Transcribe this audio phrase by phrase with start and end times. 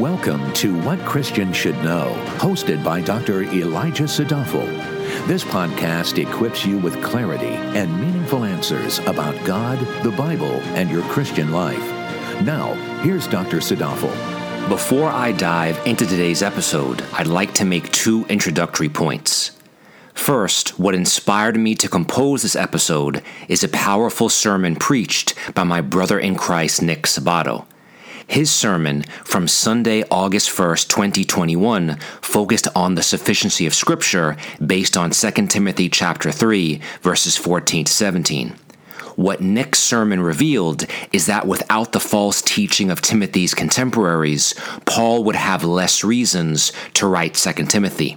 [0.00, 3.42] Welcome to What Christians Should Know, hosted by Dr.
[3.42, 4.66] Elijah Sadafel.
[5.26, 11.02] This podcast equips you with clarity and meaningful answers about God, the Bible, and your
[11.02, 11.86] Christian life.
[12.40, 12.72] Now,
[13.02, 13.58] here's Dr.
[13.58, 14.08] Sadafel.
[14.70, 19.50] Before I dive into today's episode, I'd like to make two introductory points.
[20.14, 25.82] First, what inspired me to compose this episode is a powerful sermon preached by my
[25.82, 27.66] brother in Christ, Nick Sabato.
[28.30, 35.10] His sermon from Sunday, August 1st, 2021, focused on the sufficiency of Scripture based on
[35.10, 38.54] 2 Timothy chapter 3, verses 14 to 17.
[39.16, 45.34] What Nick's sermon revealed is that without the false teaching of Timothy's contemporaries, Paul would
[45.34, 48.16] have less reasons to write 2 Timothy.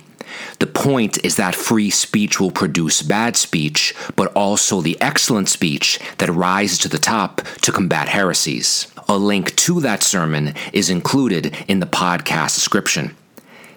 [0.60, 6.00] The point is that free speech will produce bad speech, but also the excellent speech
[6.18, 8.88] that rises to the top to combat heresies.
[9.08, 13.16] A link to that sermon is included in the podcast description.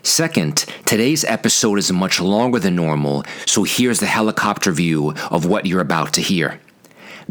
[0.03, 5.67] Second, today's episode is much longer than normal, so here's the helicopter view of what
[5.67, 6.61] you're about to hear.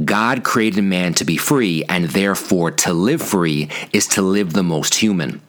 [0.03, 4.61] God created man to be free, and therefore to live free is to live the
[4.61, 5.41] most human.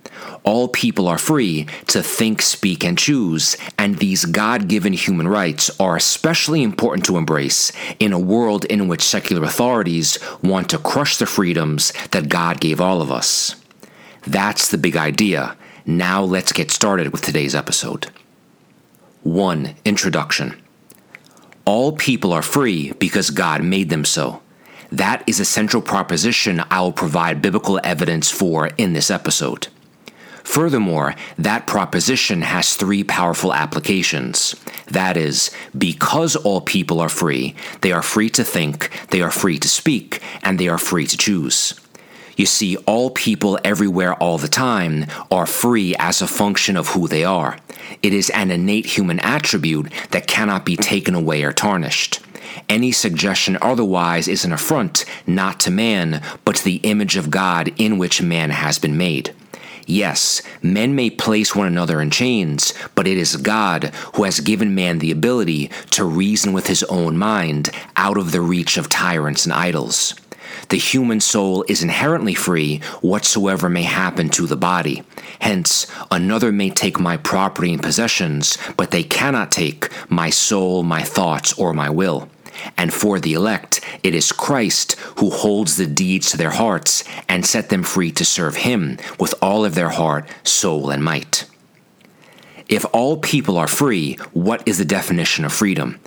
[0.47, 5.71] All people are free to think, speak, and choose, and these God given human rights
[5.81, 11.17] are especially important to embrace in a world in which secular authorities want to crush
[11.17, 13.57] the freedoms that God gave all of us.
[14.25, 15.57] That's the big idea.
[15.85, 18.07] Now let's get started with today's episode.
[19.25, 19.75] 1.
[19.85, 20.63] Introduction
[21.65, 24.43] All people are free because God made them so.
[24.93, 29.67] That is a central proposition I will provide biblical evidence for in this episode.
[30.47, 34.55] Furthermore, that proposition has three powerful applications.
[34.87, 39.59] That is, because all people are free, they are free to think, they are free
[39.59, 41.79] to speak, and they are free to choose.
[42.37, 47.09] You see, all people everywhere all the time are free as a function of who
[47.09, 47.59] they are.
[48.01, 52.21] It is an innate human attribute that cannot be taken away or tarnished.
[52.69, 57.75] Any suggestion otherwise is an affront not to man, but to the image of God
[57.77, 59.35] in which man has been made.
[59.89, 64.75] Yes, men may place one another in chains, but it is God who has given
[64.75, 69.45] man the ability to reason with his own mind out of the reach of tyrants
[69.47, 70.15] and idols.
[70.71, 75.05] The human soul is inherently free whatsoever may happen to the body.
[75.39, 81.03] Hence, another may take my property and possessions, but they cannot take my soul, my
[81.03, 82.29] thoughts, or my will.
[82.77, 87.45] And for the elect, it is Christ who holds the deeds to their hearts and
[87.45, 91.47] set them free to serve Him with all of their heart, soul, and might.
[92.69, 96.01] If all people are free, what is the definition of freedom?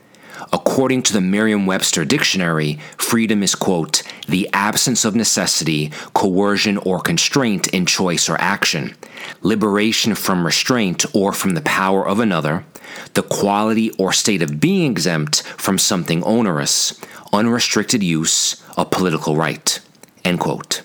[0.52, 7.00] According to the Merriam Webster Dictionary, freedom is, quote, the absence of necessity, coercion, or
[7.00, 8.96] constraint in choice or action,
[9.42, 12.66] liberation from restraint or from the power of another,
[13.14, 17.00] the quality or state of being exempt from something onerous,
[17.32, 19.80] unrestricted use, a political right,
[20.26, 20.82] end quote.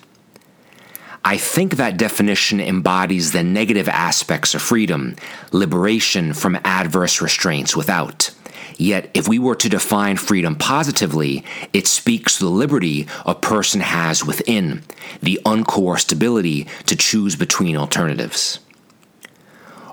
[1.25, 5.17] I think that definition embodies the negative aspects of freedom,
[5.53, 8.31] liberation from adverse restraints without.
[8.77, 13.81] Yet, if we were to define freedom positively, it speaks to the liberty a person
[13.81, 14.83] has within,
[15.23, 18.59] the uncoerced ability to choose between alternatives.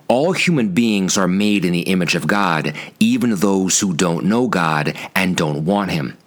[0.07, 4.47] All human beings are made in the image of God, even those who don't know
[4.47, 6.17] God and don't want Him.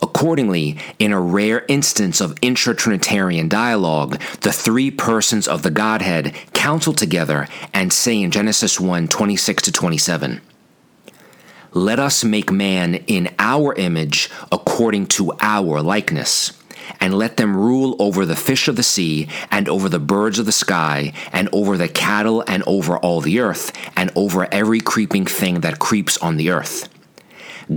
[0.00, 6.34] Accordingly, in a rare instance of intra Trinitarian dialogue, the three persons of the Godhead
[6.54, 10.40] counsel together and say in Genesis 1 26 to 27
[11.74, 16.52] let us make man in our image according to our likeness,
[17.00, 20.46] and let them rule over the fish of the sea, and over the birds of
[20.46, 25.26] the sky, and over the cattle, and over all the earth, and over every creeping
[25.26, 26.88] thing that creeps on the earth.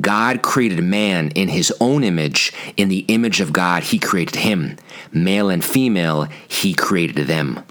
[0.02, 2.52] God created man in his own image.
[2.76, 4.78] In the image of God, he created him.
[5.12, 7.64] Male and female, he created them.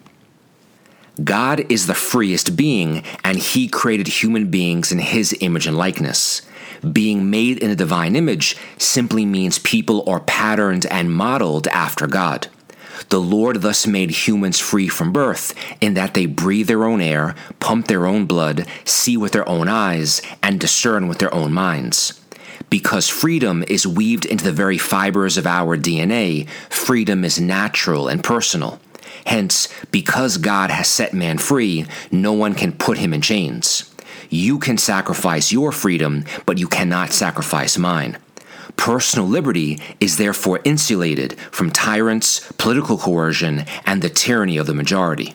[1.22, 6.42] God is the freest being, and He created human beings in His image and likeness.
[6.92, 12.48] Being made in a divine image simply means people are patterned and modeled after God.
[13.08, 17.34] The Lord thus made humans free from birth, in that they breathe their own air,
[17.60, 22.20] pump their own blood, see with their own eyes, and discern with their own minds.
[22.68, 28.24] Because freedom is weaved into the very fibers of our DNA, freedom is natural and
[28.24, 28.80] personal.
[29.26, 33.92] Hence, because God has set man free, no one can put him in chains.
[34.30, 38.18] You can sacrifice your freedom, but you cannot sacrifice mine.
[38.76, 45.34] Personal liberty is therefore insulated from tyrants, political coercion, and the tyranny of the majority.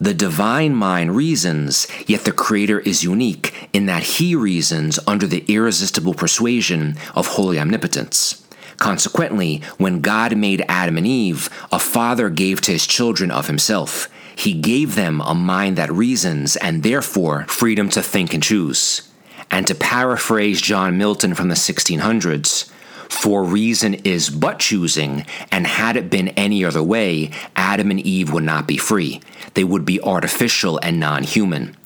[0.00, 5.44] The divine mind reasons, yet the Creator is unique in that he reasons under the
[5.48, 8.45] irresistible persuasion of holy omnipotence.
[8.76, 14.08] Consequently, when God made Adam and Eve, a father gave to his children of himself.
[14.34, 19.08] He gave them a mind that reasons and therefore freedom to think and choose.
[19.50, 22.70] And to paraphrase John Milton from the 1600s,
[23.08, 28.32] for reason is but choosing, and had it been any other way, Adam and Eve
[28.32, 29.20] would not be free.
[29.54, 31.76] They would be artificial and non human.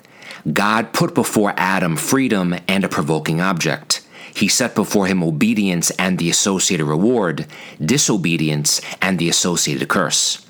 [0.50, 3.89] God put before Adam freedom and a provoking object.
[4.34, 7.46] He set before him obedience and the associated reward,
[7.84, 10.46] disobedience and the associated curse.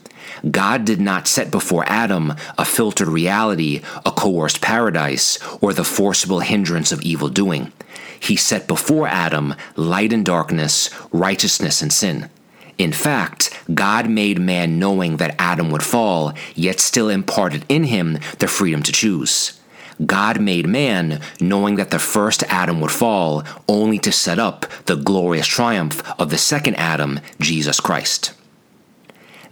[0.51, 6.41] God did not set before Adam a filtered reality, a coerced paradise, or the forcible
[6.41, 7.73] hindrance of evil doing.
[8.19, 12.31] He set before Adam light and darkness, righteousness and sin.
[12.79, 18.19] In fact, God made man knowing that Adam would fall, yet still imparted in him
[18.39, 19.60] the freedom to choose.
[20.07, 24.97] God made man knowing that the first Adam would fall, only to set up the
[24.97, 28.33] glorious triumph of the second Adam, Jesus Christ.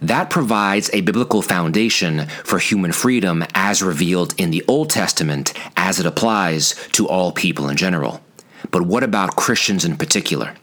[0.01, 5.99] That provides a biblical foundation for human freedom as revealed in the Old Testament as
[5.99, 8.21] it applies to all people in general.
[8.71, 10.55] But what about Christians in particular?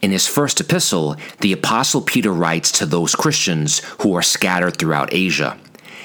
[0.00, 5.12] In his first epistle, the Apostle Peter writes to those Christians who are scattered throughout
[5.12, 5.58] Asia.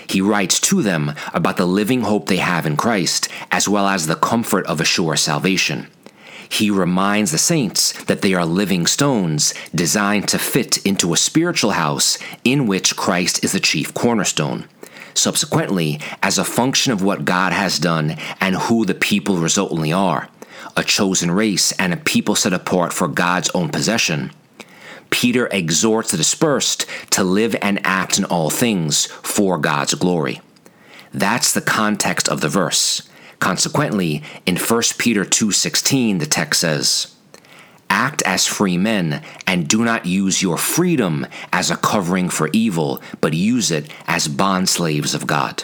[0.07, 4.07] He writes to them about the living hope they have in Christ, as well as
[4.07, 5.87] the comfort of a sure salvation.
[6.49, 11.71] He reminds the saints that they are living stones designed to fit into a spiritual
[11.71, 14.67] house in which Christ is the chief cornerstone.
[15.13, 20.29] Subsequently, as a function of what God has done and who the people resultantly are,
[20.77, 24.31] a chosen race and a people set apart for God's own possession,
[25.09, 30.41] Peter exhorts the dispersed to live and act in all things for God's glory.
[31.13, 33.07] That's the context of the verse.
[33.39, 37.15] Consequently, in 1 Peter 2:16 the text says,
[37.89, 43.01] Act as free men, and do not use your freedom as a covering for evil,
[43.21, 45.63] but use it as bondslaves of God.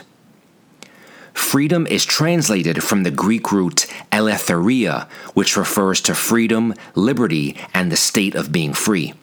[1.33, 7.97] Freedom is translated from the Greek root eleutheria, which refers to freedom, liberty, and the
[7.97, 9.13] state of being free.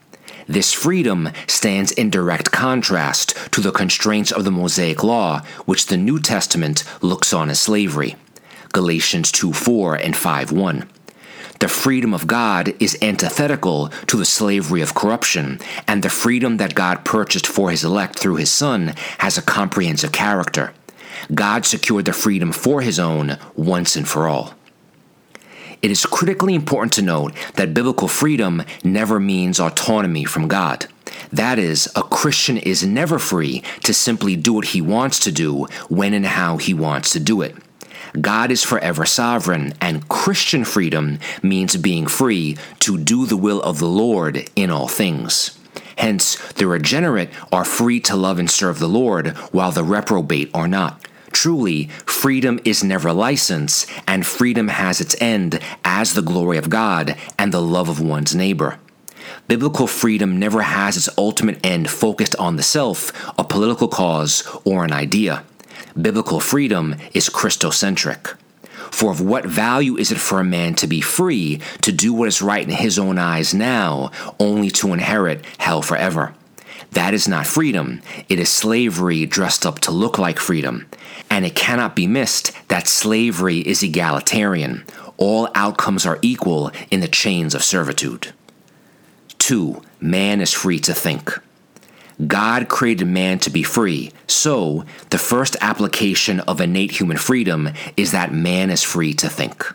[0.48, 5.98] This freedom stands in direct contrast to the constraints of the Mosaic Law, which the
[5.98, 8.16] New Testament looks on as slavery.
[8.72, 10.88] Galatians 2 4 and 5 1.
[11.58, 16.74] The freedom of God is antithetical to the slavery of corruption, and the freedom that
[16.74, 20.72] God purchased for his elect through his Son has a comprehensive character.
[21.34, 24.54] God secured the freedom for his own once and for all.
[25.80, 30.86] It is critically important to note that biblical freedom never means autonomy from God.
[31.32, 35.66] That is, a Christian is never free to simply do what he wants to do
[35.88, 37.54] when and how he wants to do it.
[38.20, 43.78] God is forever sovereign, and Christian freedom means being free to do the will of
[43.78, 45.58] the Lord in all things.
[45.96, 50.68] Hence, the regenerate are free to love and serve the Lord, while the reprobate are
[50.68, 51.06] not.
[51.40, 57.16] Truly, freedom is never license, and freedom has its end as the glory of God
[57.38, 58.80] and the love of one's neighbor.
[59.46, 64.84] Biblical freedom never has its ultimate end focused on the self, a political cause, or
[64.84, 65.44] an idea.
[65.94, 68.34] Biblical freedom is Christocentric.
[68.90, 72.26] For of what value is it for a man to be free to do what
[72.26, 74.10] is right in his own eyes now,
[74.40, 76.34] only to inherit hell forever?
[76.92, 78.00] That is not freedom.
[78.28, 80.86] It is slavery dressed up to look like freedom.
[81.30, 84.84] And it cannot be missed that slavery is egalitarian.
[85.16, 88.32] All outcomes are equal in the chains of servitude.
[89.38, 89.82] 2.
[90.00, 91.38] Man is free to think.
[92.26, 98.10] God created man to be free, so the first application of innate human freedom is
[98.10, 99.72] that man is free to think.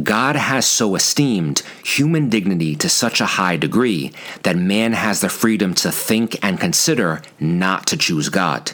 [0.00, 4.12] God has so esteemed human dignity to such a high degree
[4.44, 8.72] that man has the freedom to think and consider not to choose God.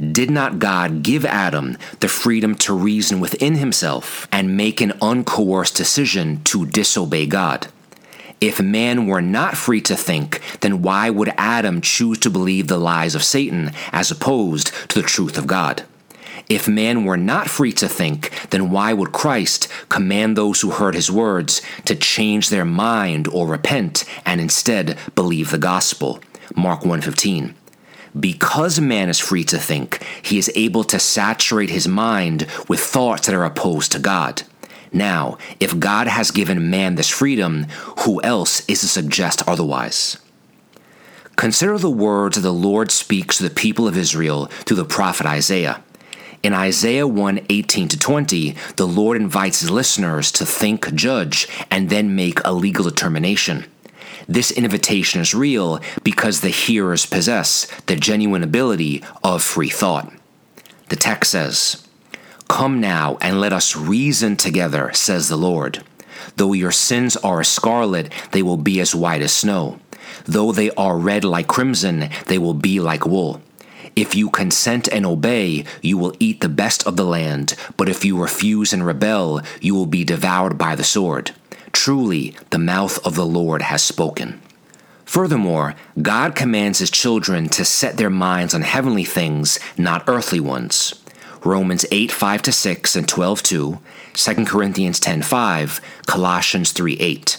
[0.00, 5.76] Did not God give Adam the freedom to reason within himself and make an uncoerced
[5.76, 7.68] decision to disobey God?
[8.40, 12.78] If man were not free to think, then why would Adam choose to believe the
[12.78, 15.84] lies of Satan as opposed to the truth of God?
[16.48, 20.94] If man were not free to think, then why would Christ command those who heard
[20.94, 26.20] his words to change their mind or repent and instead believe the gospel?
[26.54, 27.54] Mark 1:15.
[28.18, 33.26] Because man is free to think, he is able to saturate his mind with thoughts
[33.26, 34.42] that are opposed to God.
[34.92, 37.64] Now, if God has given man this freedom,
[38.00, 40.18] who else is to suggest otherwise?
[41.34, 45.26] Consider the words that the Lord speaks to the people of Israel through the prophet
[45.26, 45.82] Isaiah.
[46.44, 51.90] In Isaiah 1 18 to 20, the Lord invites his listeners to think, judge, and
[51.90, 53.64] then make a legal determination.
[54.28, 60.12] This invitation is real because the hearers possess the genuine ability of free thought.
[60.88, 61.86] The text says,
[62.48, 65.82] Come now and let us reason together, says the Lord.
[66.36, 69.78] Though your sins are scarlet, they will be as white as snow.
[70.24, 73.40] Though they are red like crimson, they will be like wool.
[73.96, 78.04] If you consent and obey, you will eat the best of the land, but if
[78.04, 81.30] you refuse and rebel, you will be devoured by the sword.
[81.74, 84.40] Truly, the mouth of the Lord has spoken.
[85.04, 90.94] Furthermore, God commands his children to set their minds on heavenly things, not earthly ones.
[91.44, 93.78] Romans 8 5 to 6 and 12 2,
[94.14, 97.38] 2 Corinthians 10 5, Colossians 3 8.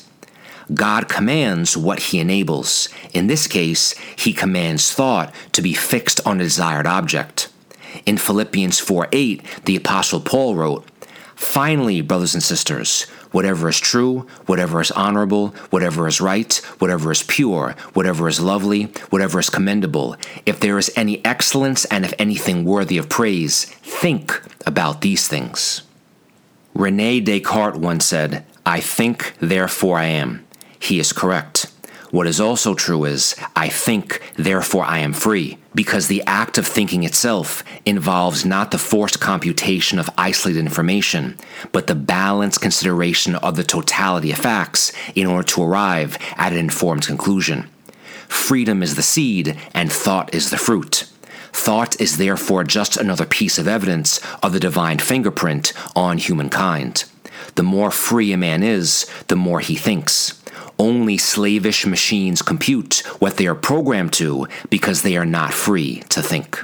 [0.74, 2.90] God commands what he enables.
[3.14, 7.48] In this case, he commands thought to be fixed on a desired object.
[8.06, 10.86] In Philippians 4 8, the Apostle Paul wrote,
[11.36, 17.22] Finally, brothers and sisters, whatever is true, whatever is honorable, whatever is right, whatever is
[17.24, 20.16] pure, whatever is lovely, whatever is commendable,
[20.46, 23.66] if there is any excellence and if anything worthy of praise,
[24.00, 25.82] think about these things.
[26.74, 30.46] Rene Descartes once said, I think, therefore I am
[30.86, 31.55] he is correct.
[32.16, 36.66] What is also true is, I think, therefore I am free, because the act of
[36.66, 41.38] thinking itself involves not the forced computation of isolated information,
[41.74, 46.58] but the balanced consideration of the totality of facts in order to arrive at an
[46.58, 47.70] informed conclusion.
[48.30, 51.10] Freedom is the seed, and thought is the fruit.
[51.52, 57.04] Thought is therefore just another piece of evidence of the divine fingerprint on humankind.
[57.56, 60.42] The more free a man is, the more he thinks.
[60.78, 66.22] Only slavish machines compute what they are programmed to because they are not free to
[66.22, 66.64] think.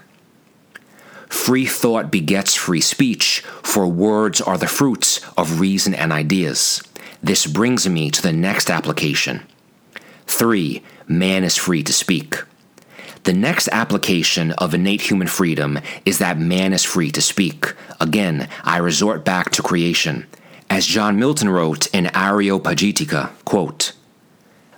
[1.30, 6.84] Free thought begets free speech, for words are the fruits of reason and ideas.
[7.24, 9.44] This brings me to the next application.
[10.28, 10.84] 3.
[11.08, 12.44] Man is free to speak.
[13.24, 17.76] The next application of innate human freedom is that man is free to speak.
[18.00, 20.26] Again, I resort back to creation.
[20.70, 23.94] As John Milton wrote in Areopagitica, quote,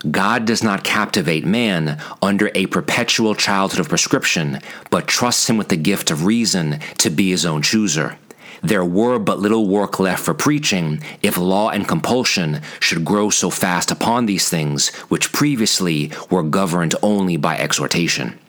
[0.10, 5.70] God does not captivate man under a perpetual childhood of prescription, but trusts him with
[5.70, 8.18] the gift of reason to be his own chooser.
[8.62, 13.50] There were but little work left for preaching if law and compulsion should grow so
[13.50, 18.40] fast upon these things which previously were governed only by exhortation.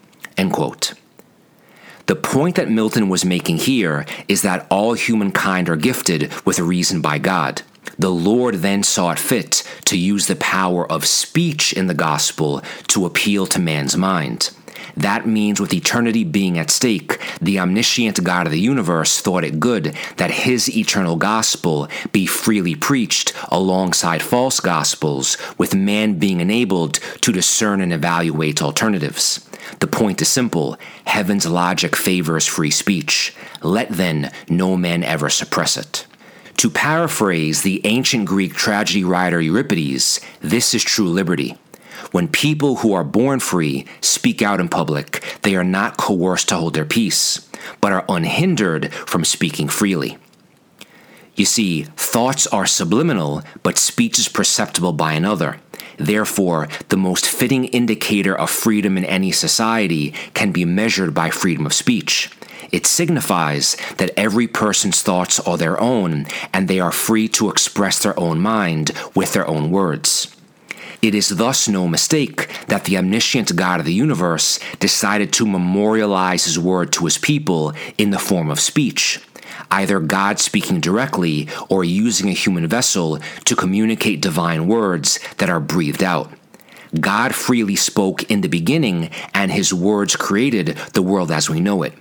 [2.06, 7.00] The point that Milton was making here is that all humankind are gifted with reason
[7.00, 7.62] by God.
[7.98, 12.62] The Lord then saw it fit to use the power of speech in the gospel
[12.88, 14.50] to appeal to man's mind.
[14.96, 19.58] That means, with eternity being at stake, the omniscient God of the universe thought it
[19.58, 26.94] good that his eternal gospel be freely preached alongside false gospels, with man being enabled
[27.22, 29.48] to discern and evaluate alternatives.
[29.80, 33.34] The point is simple heaven's logic favors free speech.
[33.62, 36.06] Let then no man ever suppress it.
[36.58, 41.58] To paraphrase the ancient Greek tragedy writer Euripides, this is true liberty.
[42.10, 46.56] When people who are born free speak out in public, they are not coerced to
[46.56, 47.48] hold their peace,
[47.80, 50.16] but are unhindered from speaking freely.
[51.34, 55.58] You see, thoughts are subliminal, but speech is perceptible by another.
[55.96, 61.66] Therefore, the most fitting indicator of freedom in any society can be measured by freedom
[61.66, 62.30] of speech.
[62.72, 68.02] It signifies that every person's thoughts are their own, and they are free to express
[68.02, 70.34] their own mind with their own words.
[71.02, 76.46] It is thus no mistake that the omniscient God of the universe decided to memorialize
[76.46, 79.20] his word to his people in the form of speech,
[79.70, 85.60] either God speaking directly or using a human vessel to communicate divine words that are
[85.60, 86.32] breathed out.
[86.98, 91.82] God freely spoke in the beginning, and his words created the world as we know
[91.82, 91.92] it.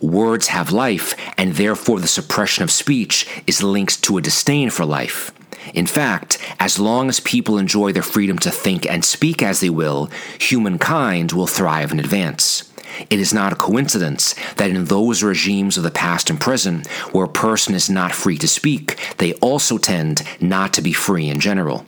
[0.00, 4.86] Words have life, and therefore the suppression of speech is linked to a disdain for
[4.86, 5.30] life.
[5.74, 9.68] In fact, as long as people enjoy their freedom to think and speak as they
[9.68, 12.70] will, humankind will thrive and advance.
[13.10, 17.26] It is not a coincidence that in those regimes of the past and present where
[17.26, 21.40] a person is not free to speak, they also tend not to be free in
[21.40, 21.86] general.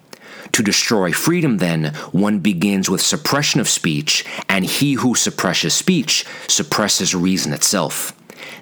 [0.52, 6.26] To destroy freedom, then, one begins with suppression of speech, and he who suppresses speech
[6.46, 8.14] suppresses reason itself.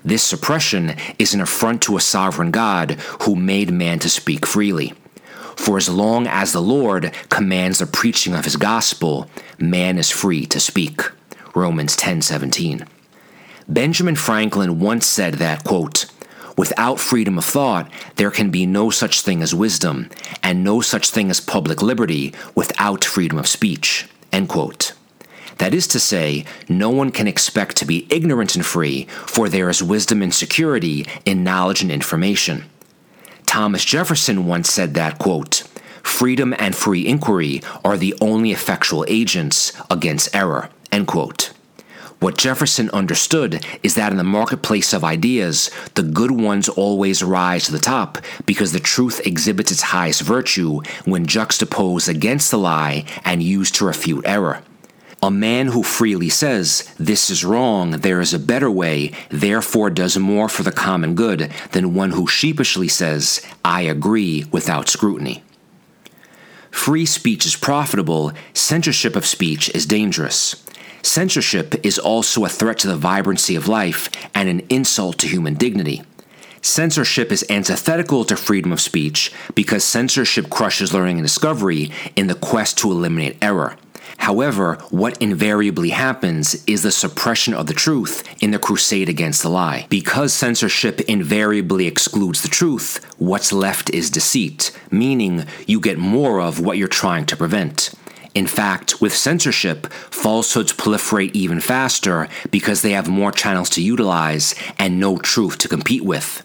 [0.04, 2.92] This suppression is an affront to a sovereign God
[3.23, 4.94] who made man to speak freely.
[5.56, 9.28] For as long as the Lord commands the preaching of his gospel,
[9.59, 11.02] man is free to speak.
[11.54, 12.87] Romans 10:17.
[13.68, 16.06] Benjamin Franklin once said that, quote,
[16.57, 20.11] Without freedom of thought, there can be no such thing as wisdom,
[20.42, 24.09] and no such thing as public liberty without freedom of speech.
[24.33, 24.92] End quote.
[25.59, 29.69] That is to say, no one can expect to be ignorant and free, for there
[29.69, 32.64] is wisdom and security in knowledge and information.
[33.47, 35.64] Thomas Jefferson once said that, quote,
[36.02, 41.52] freedom and free inquiry are the only effectual agents against error, end quote.
[42.21, 47.65] What Jefferson understood is that in the marketplace of ideas, the good ones always rise
[47.65, 53.07] to the top because the truth exhibits its highest virtue when juxtaposed against the lie
[53.25, 54.62] and used to refute error.
[55.23, 60.19] A man who freely says, This is wrong, there is a better way, therefore does
[60.19, 65.43] more for the common good than one who sheepishly says, I agree, without scrutiny.
[66.71, 70.62] Free speech is profitable, censorship of speech is dangerous.
[71.02, 75.54] Censorship is also a threat to the vibrancy of life and an insult to human
[75.54, 76.02] dignity.
[76.62, 82.35] Censorship is antithetical to freedom of speech because censorship crushes learning and discovery in the
[82.35, 83.76] quest to eliminate error.
[84.19, 89.49] However, what invariably happens is the suppression of the truth in the crusade against the
[89.49, 89.87] lie.
[89.88, 96.61] Because censorship invariably excludes the truth, what's left is deceit, meaning you get more of
[96.61, 97.95] what you're trying to prevent.
[98.34, 104.54] In fact, with censorship, falsehoods proliferate even faster because they have more channels to utilize
[104.78, 106.44] and no truth to compete with.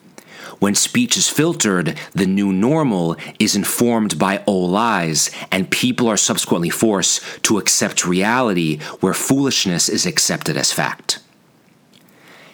[0.60, 6.18] When speech is filtered, the new normal is informed by old lies, and people are
[6.18, 11.20] subsequently forced to accept reality where foolishness is accepted as fact.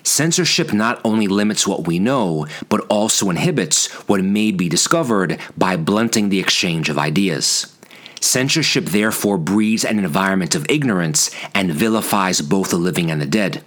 [0.04, 5.78] Censorship not only limits what we know, but also inhibits what may be discovered by
[5.78, 7.78] blunting the exchange of ideas.
[8.22, 13.64] Censorship therefore breeds an environment of ignorance and vilifies both the living and the dead.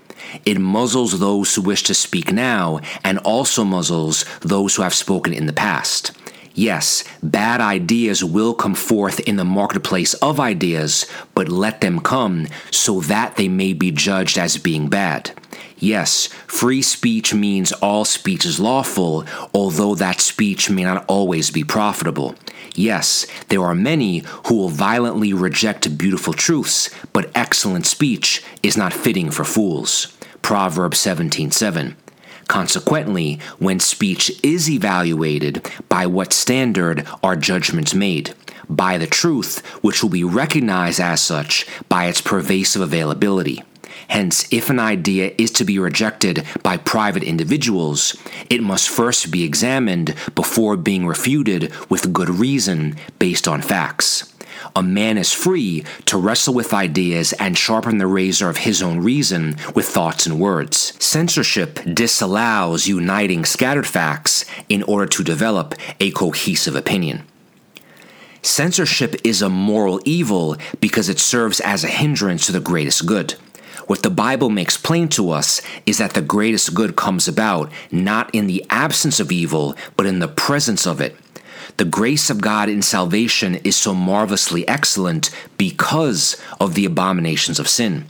[0.47, 5.35] It muzzles those who wish to speak now and also muzzles those who have spoken
[5.35, 6.13] in the past.
[6.55, 12.47] Yes, bad ideas will come forth in the marketplace of ideas, but let them come
[12.71, 15.33] so that they may be judged as being bad.
[15.79, 21.65] Yes, free speech means all speech is lawful, although that speech may not always be
[21.65, 22.37] profitable.
[22.75, 28.93] Yes, there are many who will violently reject beautiful truths, but excellent speech is not
[28.93, 30.09] fitting for fools.
[30.43, 31.95] Proverbs 17:7.
[32.49, 38.35] Consequently, when speech is evaluated, by what standard are judgments made?
[38.69, 43.63] By the truth, which will be recognized as such by its pervasive availability.
[44.09, 48.17] Hence, if an idea is to be rejected by private individuals,
[48.51, 54.31] it must first be examined before being refuted with good reason based on facts.
[54.77, 59.01] A man is free to wrestle with ideas and sharpen the razor of his own
[59.01, 60.95] reason with thoughts and words.
[61.03, 67.23] Censorship disallows uniting scattered facts in order to develop a cohesive opinion.
[68.43, 73.35] Censorship is a moral evil because it serves as a hindrance to the greatest good.
[73.87, 78.35] What the Bible makes plain to us is that the greatest good comes about not
[78.35, 81.17] in the absence of evil, but in the presence of it.
[81.77, 87.69] The grace of God in salvation is so marvelously excellent because of the abominations of
[87.69, 88.07] sin.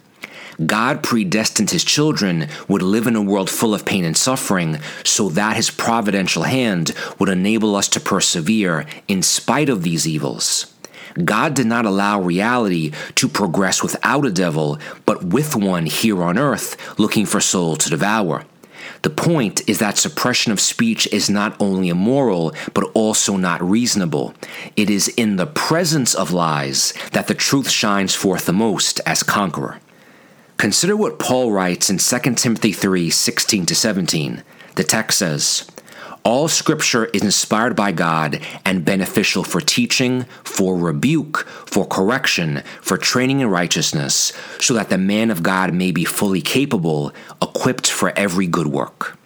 [0.65, 5.29] God predestined his children would live in a world full of pain and suffering so
[5.31, 10.74] that his providential hand would enable us to persevere in spite of these evils.
[11.23, 16.39] God did not allow reality to progress without a devil, but with one here on
[16.39, 18.45] earth looking for soul to devour.
[19.03, 24.35] The point is that suppression of speech is not only immoral, but also not reasonable.
[24.77, 29.23] It is in the presence of lies that the truth shines forth the most as
[29.23, 29.81] conqueror.
[30.57, 34.43] Consider what Paul writes in 2 Timothy 3 16 17.
[34.77, 35.71] The text says,
[36.25, 42.97] all scripture is inspired by God and beneficial for teaching, for rebuke, for correction, for
[42.97, 48.11] training in righteousness, so that the man of God may be fully capable, equipped for
[48.17, 49.19] every good work.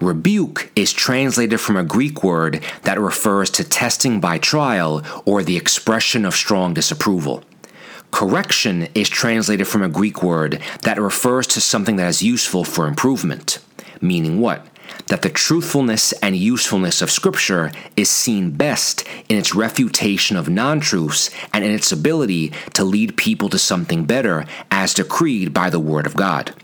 [0.00, 5.56] Rebuke is translated from a Greek word that refers to testing by trial or the
[5.56, 7.42] expression of strong disapproval.
[8.12, 12.86] Correction is translated from a Greek word that refers to something that is useful for
[12.86, 13.58] improvement.
[14.00, 14.66] Meaning what?
[15.06, 20.80] That the truthfulness and usefulness of Scripture is seen best in its refutation of non
[20.80, 25.80] truths and in its ability to lead people to something better as decreed by the
[25.80, 26.54] Word of God.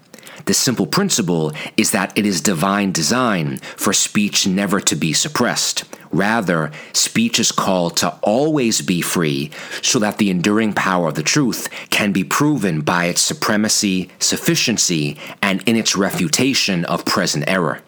[0.47, 5.85] The simple principle is that it is divine design for speech never to be suppressed.
[6.11, 9.51] Rather, speech is called to always be free
[9.83, 15.17] so that the enduring power of the truth can be proven by its supremacy, sufficiency,
[15.41, 17.81] and in its refutation of present error.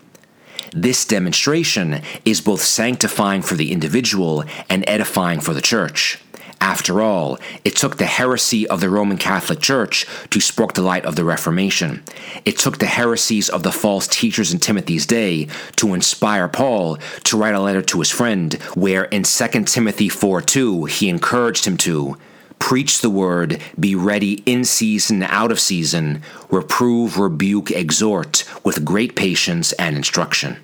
[0.76, 6.18] This demonstration is both sanctifying for the individual and edifying for the church.
[6.60, 11.04] After all, it took the heresy of the Roman Catholic Church to spark the light
[11.04, 12.02] of the Reformation.
[12.44, 17.36] It took the heresies of the false teachers in Timothy's day to inspire Paul to
[17.36, 21.76] write a letter to his friend, where in 2 Timothy 4 2 he encouraged him
[21.76, 22.16] to
[22.58, 29.14] preach the word, be ready in season, out of season, reprove, rebuke, exhort with great
[29.14, 30.56] patience and instruction.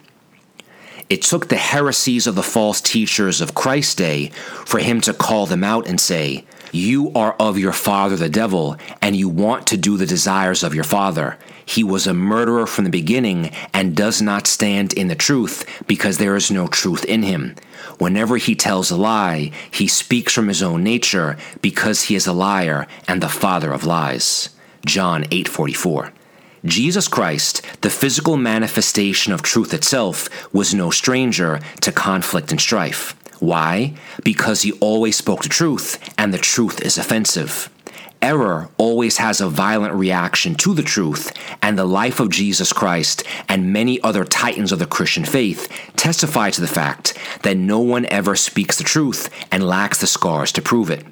[1.11, 4.29] It took the heresies of the false teachers of Christ's day
[4.65, 8.77] for him to call them out and say, You are of your father the devil,
[9.03, 11.37] and you want to do the desires of your father.
[11.67, 16.19] He was a murderer from the beginning and does not stand in the truth because
[16.19, 17.57] there is no truth in him.
[17.99, 22.33] Whenever he tells a lie, he speaks from his own nature because he is a
[22.33, 24.51] liar and the father of lies.
[24.87, 26.13] John 8:44.
[26.65, 33.17] Jesus Christ, the physical manifestation of truth itself, was no stranger to conflict and strife.
[33.41, 33.95] Why?
[34.23, 37.71] Because he always spoke the truth, and the truth is offensive.
[38.21, 43.25] Error always has a violent reaction to the truth, and the life of Jesus Christ
[43.49, 48.05] and many other titans of the Christian faith testify to the fact that no one
[48.07, 51.07] ever speaks the truth and lacks the scars to prove it.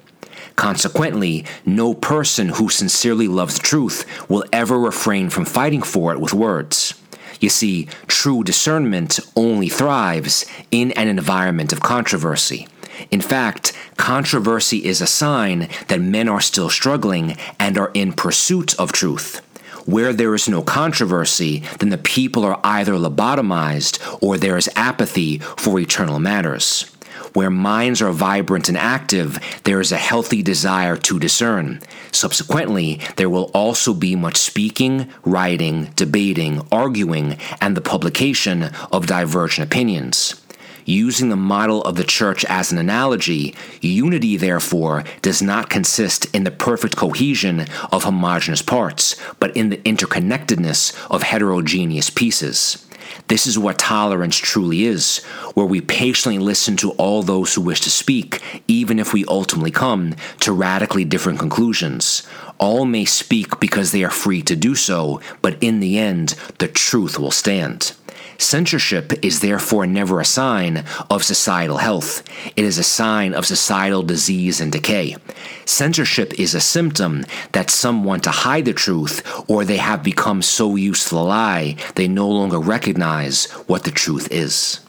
[0.59, 6.33] Consequently, no person who sincerely loves truth will ever refrain from fighting for it with
[6.33, 7.01] words.
[7.39, 12.67] You see, true discernment only thrives in an environment of controversy.
[13.09, 18.77] In fact, controversy is a sign that men are still struggling and are in pursuit
[18.77, 19.41] of truth.
[19.85, 25.37] Where there is no controversy, then the people are either lobotomized or there is apathy
[25.37, 26.93] for eternal matters.
[27.33, 31.81] Where minds are vibrant and active, there is a healthy desire to discern.
[32.11, 39.67] Subsequently, there will also be much speaking, writing, debating, arguing, and the publication of divergent
[39.67, 40.41] opinions.
[40.85, 46.45] Using the model of the church as an analogy, unity, therefore, does not consist in
[46.45, 52.88] the perfect cohesion of homogeneous parts, but in the interconnectedness of heterogeneous pieces.
[53.29, 55.19] This is what tolerance truly is,
[55.53, 59.69] where we patiently listen to all those who wish to speak, even if we ultimately
[59.69, 62.23] come to radically different conclusions.
[62.57, 66.67] All may speak because they are free to do so, but in the end, the
[66.67, 67.93] truth will stand.
[68.39, 72.23] Censorship is therefore never a sign of societal health.
[72.55, 75.17] It is a sign of societal disease and decay.
[75.65, 80.41] Censorship is a symptom that some want to hide the truth or they have become
[80.41, 84.79] so used to the lie they no longer recognize what the truth is.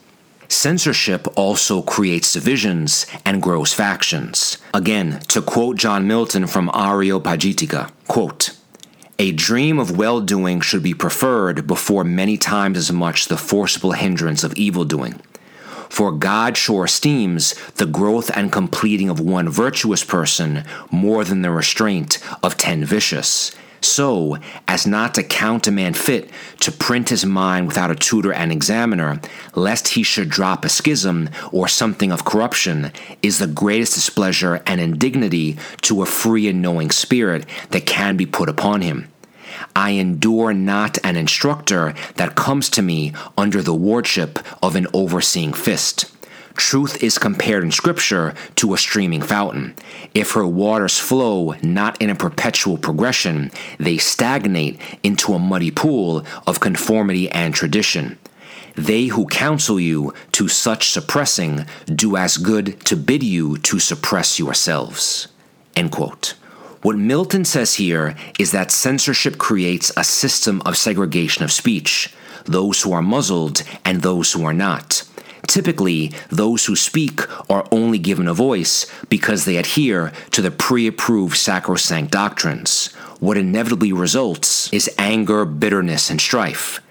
[0.47, 4.57] Censorship also creates divisions and grows factions.
[4.73, 8.57] Again, to quote John Milton from Areopagitica, quote,
[9.21, 13.91] a dream of well doing should be preferred before many times as much the forcible
[13.91, 15.21] hindrance of evil doing.
[15.89, 21.51] For God sure esteems the growth and completing of one virtuous person more than the
[21.51, 26.31] restraint of ten vicious, so as not to count a man fit
[26.61, 29.21] to print his mind without a tutor and examiner,
[29.53, 34.81] lest he should drop a schism or something of corruption, is the greatest displeasure and
[34.81, 39.10] indignity to a free and knowing spirit that can be put upon him.
[39.75, 45.53] I endure not an instructor that comes to me under the wardship of an overseeing
[45.53, 46.11] fist.
[46.55, 49.73] Truth is compared in Scripture to a streaming fountain.
[50.13, 56.25] If her waters flow not in a perpetual progression, they stagnate into a muddy pool
[56.45, 58.19] of conformity and tradition.
[58.75, 64.39] They who counsel you to such suppressing do as good to bid you to suppress
[64.39, 65.27] yourselves.
[65.75, 66.35] End quote.
[66.81, 72.13] What Milton says here is that censorship creates a system of segregation of speech
[72.45, 75.03] those who are muzzled and those who are not.
[75.45, 80.87] Typically, those who speak are only given a voice because they adhere to the pre
[80.87, 82.87] approved sacrosanct doctrines.
[83.19, 86.81] What inevitably results is anger, bitterness, and strife.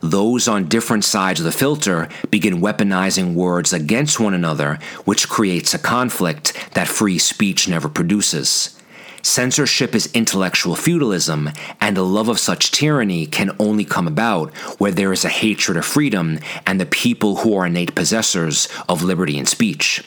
[0.00, 5.74] Those on different sides of the filter begin weaponizing words against one another, which creates
[5.74, 8.79] a conflict that free speech never produces.
[9.22, 14.92] Censorship is intellectual feudalism, and the love of such tyranny can only come about where
[14.92, 19.38] there is a hatred of freedom and the people who are innate possessors of liberty
[19.38, 20.02] and speech.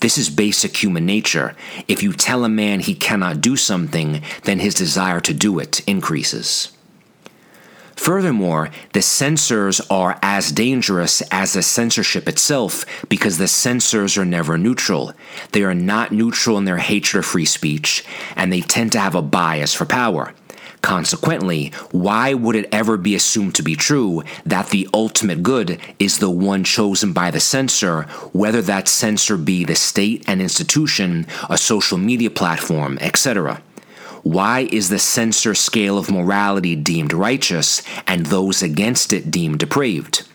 [0.00, 1.54] This is basic human nature.
[1.88, 5.80] If you tell a man he cannot do something, then his desire to do it
[5.86, 6.72] increases.
[8.00, 14.56] Furthermore, the censors are as dangerous as the censorship itself because the censors are never
[14.56, 15.12] neutral.
[15.52, 18.02] They are not neutral in their hatred of free speech,
[18.36, 20.32] and they tend to have a bias for power.
[20.80, 26.20] Consequently, why would it ever be assumed to be true that the ultimate good is
[26.20, 31.58] the one chosen by the censor, whether that censor be the state, an institution, a
[31.58, 33.60] social media platform, etc.?
[34.22, 40.26] Why is the censor scale of morality deemed righteous and those against it deemed depraved?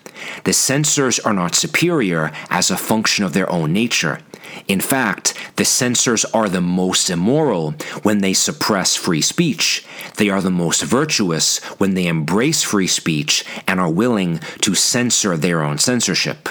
[0.44, 4.20] The censors are not superior as a function of their own nature.
[4.66, 7.72] In fact, the censors are the most immoral
[8.02, 9.84] when they suppress free speech.
[10.16, 15.36] They are the most virtuous when they embrace free speech and are willing to censor
[15.36, 16.48] their own censorship.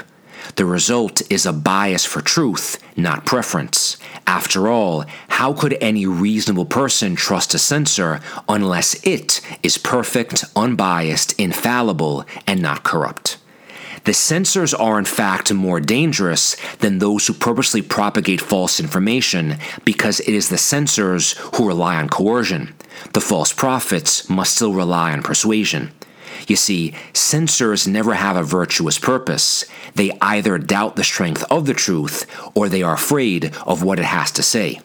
[0.56, 3.98] The result is a bias for truth, not preference.
[4.26, 11.38] After all, how could any reasonable person trust a censor unless it is perfect, unbiased,
[11.38, 13.38] infallible, and not corrupt?
[14.06, 20.22] The censors are in fact more dangerous than those who purposely propagate false information because
[20.22, 22.76] it is the censors who rely on coercion.
[23.14, 25.92] The false prophets must still rely on persuasion.
[26.48, 29.66] You see, censors never have a virtuous purpose.
[29.96, 34.06] They either doubt the strength of the truth or they are afraid of what it
[34.06, 34.80] has to say.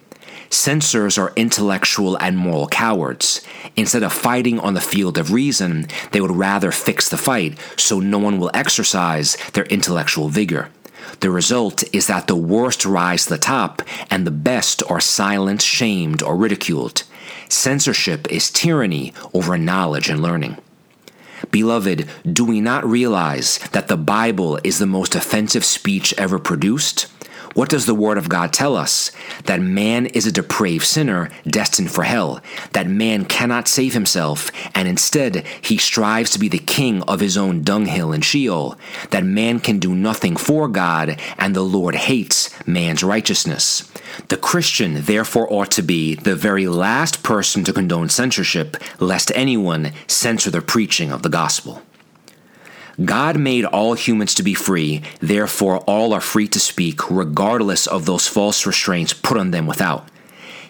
[0.49, 3.41] Censors are intellectual and moral cowards.
[3.77, 8.01] Instead of fighting on the field of reason, they would rather fix the fight so
[8.01, 10.69] no one will exercise their intellectual vigor.
[11.21, 15.67] The result is that the worst rise to the top and the best are silenced,
[15.67, 17.05] shamed, or ridiculed.
[17.49, 20.57] Censorship is tyranny over knowledge and learning.
[21.51, 27.07] Beloved, do we not realize that the Bible is the most offensive speech ever produced?
[27.55, 29.11] What does the Word of God tell us?
[29.45, 32.41] That man is a depraved sinner destined for hell,
[32.73, 37.37] that man cannot save himself, and instead he strives to be the king of his
[37.37, 38.79] own dunghill in Sheol,
[39.11, 43.91] that man can do nothing for God, and the Lord hates man's righteousness.
[44.29, 49.93] The Christian therefore ought to be the very last person to condone censorship, lest anyone
[50.07, 51.83] censor the preaching of the gospel.
[53.05, 58.05] God made all humans to be free, therefore, all are free to speak, regardless of
[58.05, 60.09] those false restraints put on them without.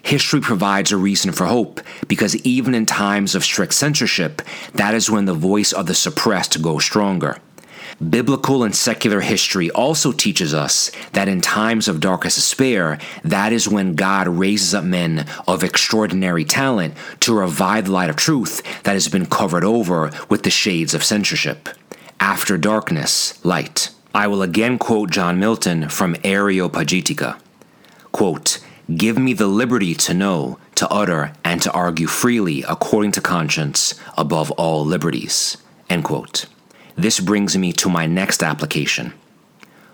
[0.03, 4.43] History provides a reason for hope, because even in times of strict censorship,
[4.75, 7.39] that is when the voice of the suppressed goes stronger.
[8.09, 13.69] Biblical and secular history also teaches us that in times of darkest despair, that is
[13.69, 18.93] when God raises up men of extraordinary talent to revive the light of truth that
[18.93, 21.69] has been covered over with the shades of censorship.
[22.21, 23.89] After darkness, light.
[24.15, 27.41] I will again quote John Milton from Areopagitica.
[28.13, 28.59] Quote,
[28.95, 33.95] Give me the liberty to know, to utter, and to argue freely according to conscience
[34.19, 35.57] above all liberties.
[35.89, 36.45] End quote.
[36.95, 39.15] This brings me to my next application.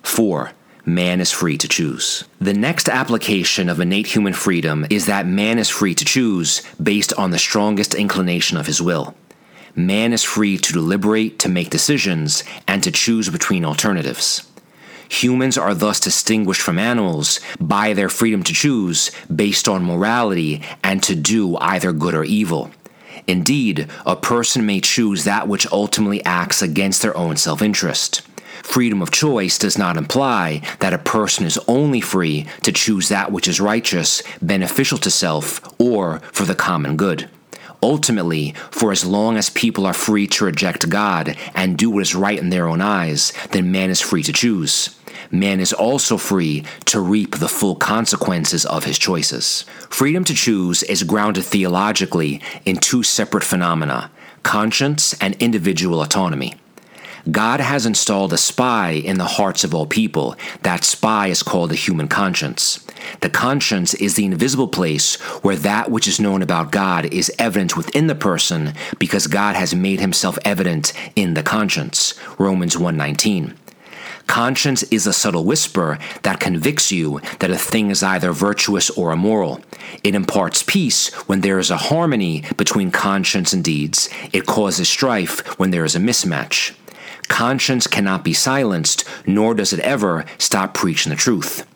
[0.03, 0.51] 4.
[0.85, 2.25] Man is free to choose.
[2.41, 7.13] The next application of innate human freedom is that man is free to choose based
[7.13, 9.15] on the strongest inclination of his will
[9.77, 14.51] man is free to deliberate, to make decisions, and to choose between alternatives.
[15.09, 21.03] Humans are thus distinguished from animals by their freedom to choose based on morality and
[21.05, 22.71] to do either good or evil.
[23.27, 28.23] Indeed, a person may choose that which ultimately acts against their own self interest.
[28.63, 33.31] Freedom of choice does not imply that a person is only free to choose that
[33.31, 37.29] which is righteous, beneficial to self, or for the common good.
[37.83, 42.15] Ultimately, for as long as people are free to reject God and do what is
[42.15, 44.97] right in their own eyes, then man is free to choose.
[45.31, 49.65] Man is also free to reap the full consequences of his choices.
[49.91, 54.11] Freedom to choose is grounded theologically in two separate phenomena
[54.43, 56.55] conscience and individual autonomy.
[57.31, 60.37] God has installed a spy in the hearts of all people.
[60.63, 62.87] That spy is called the human conscience.
[63.21, 67.77] The conscience is the invisible place where that which is known about God is evident
[67.77, 72.15] within the person because God has made himself evident in the conscience.
[72.39, 73.55] Romans 1:19.
[74.29, 79.11] Conscience is a subtle whisper that convicts you that a thing is either virtuous or
[79.11, 79.61] immoral.
[80.05, 84.09] It imparts peace when there is a harmony between conscience and deeds.
[84.33, 86.73] It causes strife when there is a mismatch.
[87.29, 91.67] Conscience cannot be silenced, nor does it ever stop preaching the truth.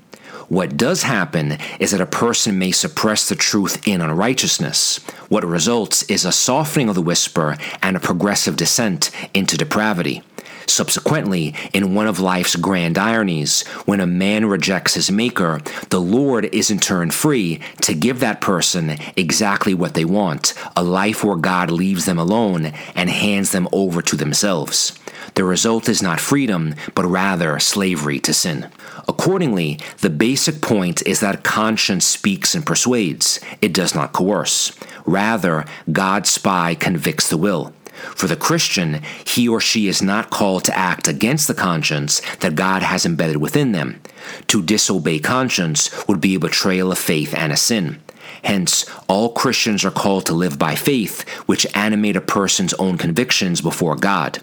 [0.48, 4.98] What does happen is that a person may suppress the truth in unrighteousness.
[5.28, 10.24] What results is a softening of the whisper and a progressive descent into depravity.
[10.66, 15.60] Subsequently, in one of life's grand ironies, when a man rejects his maker,
[15.90, 20.82] the Lord is in turn free to give that person exactly what they want a
[20.82, 24.98] life where God leaves them alone and hands them over to themselves.
[25.35, 28.69] The result is not freedom, but rather slavery to sin.
[29.09, 34.73] Accordingly, the basic point is that conscience speaks and persuades, it does not coerce.
[35.05, 37.73] Rather, God's spy convicts the will.
[38.14, 42.55] For the Christian, he or she is not called to act against the conscience that
[42.55, 44.01] God has embedded within them.
[44.49, 48.01] To disobey conscience would be a betrayal of faith and a sin.
[48.43, 53.61] Hence, all Christians are called to live by faith, which animate a person's own convictions
[53.61, 54.40] before God.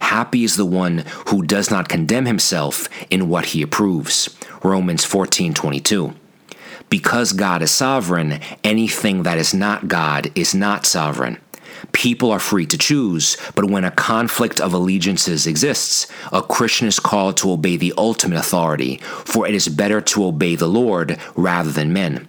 [0.00, 4.30] Happy is the one who does not condemn himself in what he approves.
[4.62, 6.14] Romans 14:22.
[6.88, 11.38] Because God is sovereign, anything that is not God is not sovereign.
[11.92, 17.00] People are free to choose, but when a conflict of allegiances exists, a Christian is
[17.00, 21.70] called to obey the ultimate authority, for it is better to obey the Lord rather
[21.70, 22.28] than men.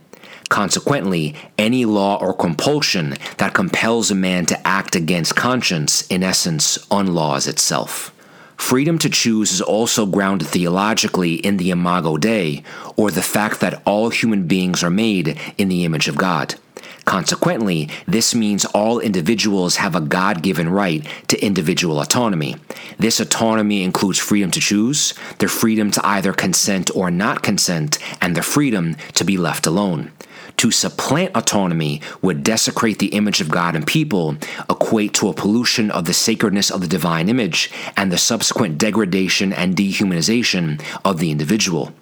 [0.50, 6.78] Consequently, any law or compulsion that compels a man to act against conscience, in essence,
[6.90, 8.14] unlaws itself.
[8.56, 12.64] Freedom to choose is also grounded theologically in the Imago Dei,
[12.96, 16.56] or the fact that all human beings are made in the image of God.
[17.06, 22.56] Consequently, this means all individuals have a God given right to individual autonomy.
[22.98, 28.36] This autonomy includes freedom to choose, the freedom to either consent or not consent, and
[28.36, 30.12] the freedom to be left alone
[30.58, 34.36] to supplant autonomy would desecrate the image of God and people,
[34.70, 39.54] equate to a pollution of the sacredness of the divine image, and the subsequent degradation
[39.54, 41.94] and dehumanization of the individual.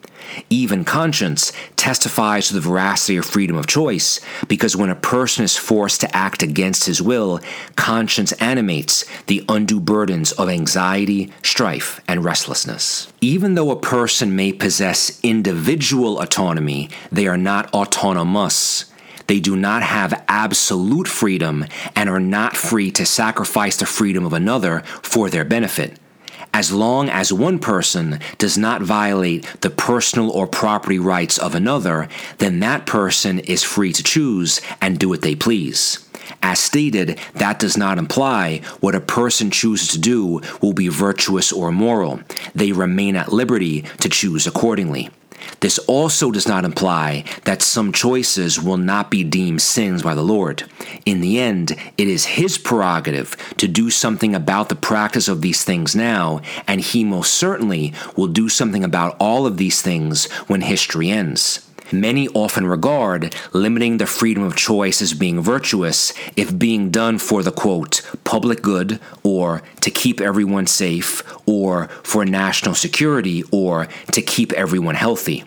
[0.50, 5.58] Even conscience testifies to the veracity of freedom of choice because when a person is
[5.58, 7.40] forced to act against his will,
[7.76, 13.12] conscience animates the undue burdens of anxiety, strife, and restlessness.
[13.22, 18.86] Even though a person may possess individual autonomy, they are not autonomous.
[19.28, 24.34] They do not have absolute freedom and are not free to sacrifice the freedom of
[24.34, 26.00] another for their benefit
[26.56, 32.08] as long as one person does not violate the personal or property rights of another,
[32.38, 36.08] then that person is free to choose and do what they please.
[36.42, 41.52] As stated, that does not imply what a person chooses to do will be virtuous
[41.52, 42.22] or moral.
[42.56, 45.10] They remain at liberty to choose accordingly.
[45.60, 50.24] This also does not imply that some choices will not be deemed sins by the
[50.24, 50.64] Lord.
[51.06, 55.64] In the end, it is His prerogative to do something about the practice of these
[55.64, 60.62] things now, and He most certainly will do something about all of these things when
[60.62, 61.65] history ends.
[61.92, 67.44] Many often regard limiting the freedom of choice as being virtuous if being done for
[67.44, 74.22] the quote, public good, or to keep everyone safe, or for national security, or to
[74.22, 75.44] keep everyone healthy.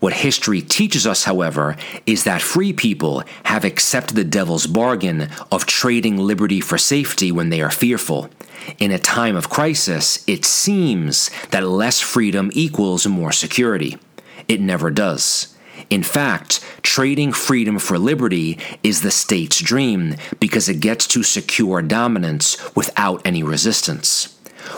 [0.00, 1.76] What history teaches us, however,
[2.06, 7.50] is that free people have accepted the devil's bargain of trading liberty for safety when
[7.50, 8.30] they are fearful.
[8.78, 13.98] In a time of crisis, it seems that less freedom equals more security.
[14.46, 15.54] It never does.
[15.90, 21.80] In fact, trading freedom for liberty is the state's dream because it gets to secure
[21.80, 24.34] dominance without any resistance.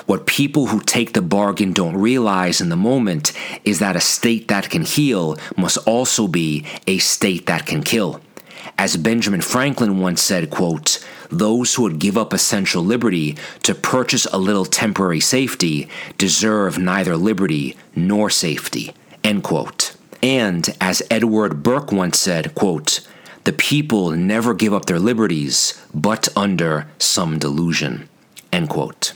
[0.07, 3.33] What people who take the bargain don't realize in the moment
[3.64, 8.20] is that a state that can heal must also be a state that can kill.
[8.79, 14.27] As Benjamin Franklin once said, quote, those who would give up essential liberty to purchase
[14.27, 18.92] a little temporary safety deserve neither liberty nor safety.
[19.25, 19.89] End quote.
[20.22, 23.00] And as Edward Burke once said, quote,
[23.44, 28.09] the people never give up their liberties, but under some delusion.
[28.52, 29.14] End quote.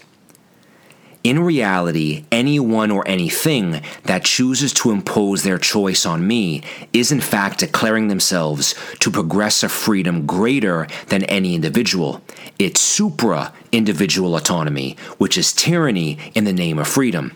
[1.23, 6.63] In reality, anyone or anything that chooses to impose their choice on me
[6.93, 12.23] is in fact declaring themselves to progress a freedom greater than any individual.
[12.59, 17.35] It's supra individual autonomy, which is tyranny in the name of freedom.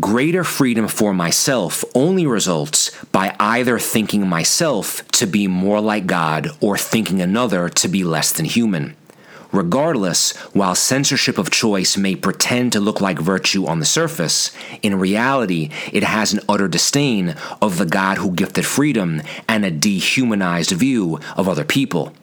[0.00, 6.50] Greater freedom for myself only results by either thinking myself to be more like God
[6.60, 8.96] or thinking another to be less than human.
[9.50, 14.50] Regardless, while censorship of choice may pretend to look like virtue on the surface,
[14.82, 19.70] in reality it has an utter disdain of the God who gifted freedom and a
[19.70, 22.14] dehumanized view of other people.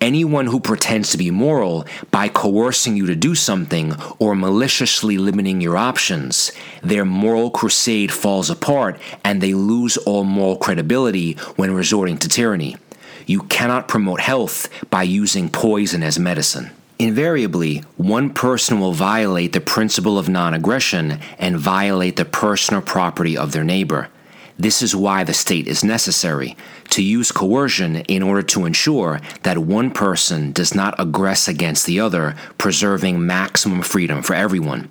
[0.00, 5.60] Anyone who pretends to be moral by coercing you to do something or maliciously limiting
[5.60, 12.16] your options, their moral crusade falls apart and they lose all moral credibility when resorting
[12.18, 12.76] to tyranny.
[13.26, 16.70] You cannot promote health by using poison as medicine.
[17.00, 23.36] Invariably, one person will violate the principle of non aggression and violate the personal property
[23.36, 24.08] of their neighbor.
[24.60, 26.56] This is why the state is necessary
[26.90, 32.00] to use coercion in order to ensure that one person does not aggress against the
[32.00, 34.90] other, preserving maximum freedom for everyone.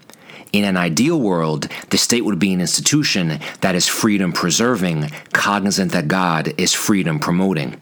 [0.53, 5.91] In an ideal world, the state would be an institution that is freedom preserving, cognizant
[5.91, 7.81] that God is freedom promoting.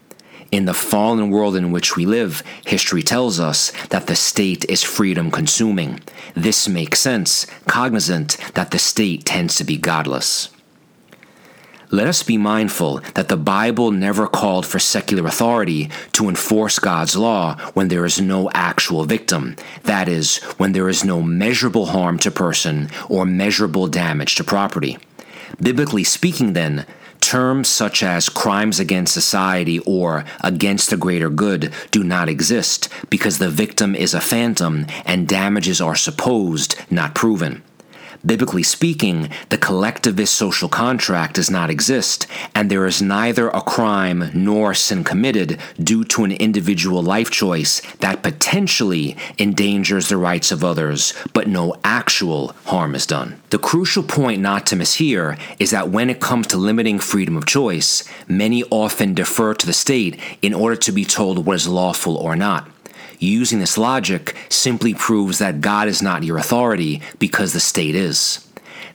[0.50, 4.82] In the fallen world in which we live, history tells us that the state is
[4.82, 6.00] freedom consuming.
[6.34, 10.48] This makes sense, cognizant that the state tends to be godless.
[11.90, 17.16] Let us be mindful that the Bible never called for secular authority to enforce God's
[17.16, 22.18] law when there is no actual victim, that is, when there is no measurable harm
[22.18, 24.98] to person or measurable damage to property.
[25.62, 26.86] Biblically speaking, then,
[27.20, 33.38] terms such as crimes against society or against the greater good do not exist because
[33.38, 37.62] the victim is a phantom and damages are supposed, not proven.
[38.26, 44.32] Biblically speaking, the collectivist social contract does not exist, and there is neither a crime
[44.34, 50.64] nor sin committed due to an individual life choice that potentially endangers the rights of
[50.64, 53.40] others, but no actual harm is done.
[53.50, 57.36] The crucial point not to miss here is that when it comes to limiting freedom
[57.36, 61.68] of choice, many often defer to the state in order to be told what is
[61.68, 62.68] lawful or not.
[63.18, 68.42] Using this logic simply proves that God is not your authority because the state is.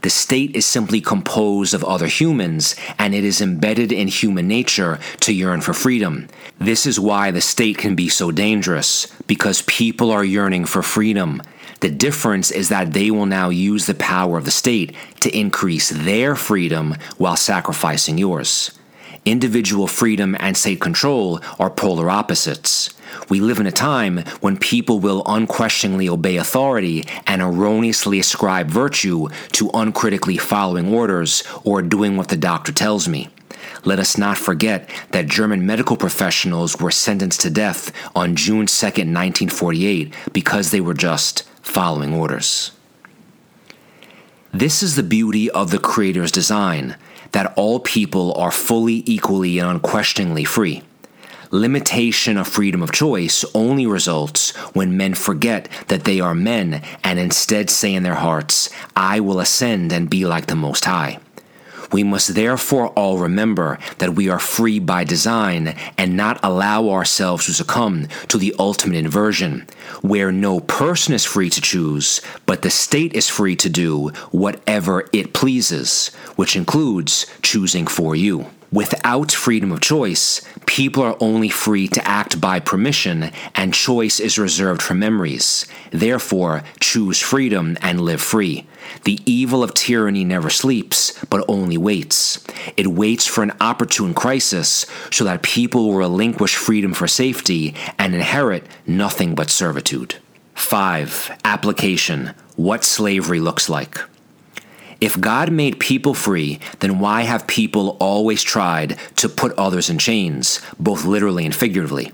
[0.01, 4.99] The state is simply composed of other humans, and it is embedded in human nature
[5.19, 6.28] to yearn for freedom.
[6.59, 11.41] This is why the state can be so dangerous, because people are yearning for freedom.
[11.82, 15.89] The difference is that they will now use the power of the state to increase
[15.89, 18.72] their freedom while sacrificing yours.
[19.24, 22.91] Individual freedom and state control are polar opposites.
[23.30, 29.28] We live in a time when people will unquestioningly obey authority and erroneously ascribe virtue
[29.53, 33.30] to uncritically following orders or doing what the doctor tells me.
[33.84, 38.86] Let us not forget that German medical professionals were sentenced to death on June 2,
[38.86, 42.72] 1948, because they were just following orders.
[44.53, 46.97] This is the beauty of the Creator's design
[47.32, 50.84] that all people are fully, equally, and unquestioningly free
[51.52, 57.20] limitation of freedom of choice only results when men forget that they are men and
[57.20, 61.20] instead say in their hearts, I will ascend and be like the Most High.
[61.91, 67.45] We must therefore all remember that we are free by design and not allow ourselves
[67.45, 69.68] to succumb to the ultimate inversion,
[70.02, 75.10] where no person is free to choose, but the state is free to do whatever
[75.12, 78.45] it pleases, which includes choosing for you.
[78.74, 84.39] Without freedom of choice, people are only free to act by permission, and choice is
[84.39, 85.65] reserved for memories.
[85.91, 88.65] Therefore, choose freedom and live free.
[89.03, 92.45] The evil of tyranny never sleeps, but only waits.
[92.78, 98.15] It waits for an opportune crisis so that people will relinquish freedom for safety and
[98.15, 100.15] inherit nothing but servitude.
[100.55, 101.39] 5.
[101.43, 103.99] Application What slavery looks like.
[105.02, 109.97] If God made people free, then why have people always tried to put others in
[109.97, 112.12] chains, both literally and figuratively?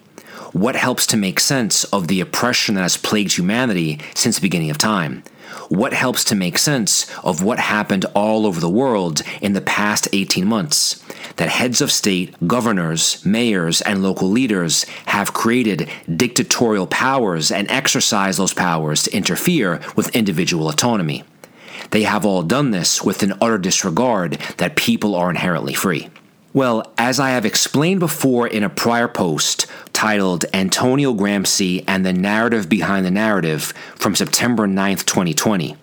[0.53, 4.69] What helps to make sense of the oppression that has plagued humanity since the beginning
[4.69, 5.23] of time?
[5.67, 10.07] What helps to make sense of what happened all over the world in the past
[10.13, 11.03] 18 months?
[11.35, 18.37] That heads of state, governors, mayors, and local leaders have created dictatorial powers and exercise
[18.37, 21.25] those powers to interfere with individual autonomy.
[21.91, 26.09] They have all done this with an utter disregard that people are inherently free.
[26.53, 32.13] Well, as I have explained before in a prior post titled Antonio Gramsci and the
[32.13, 35.75] Narrative Behind the Narrative from September 9th, 2020,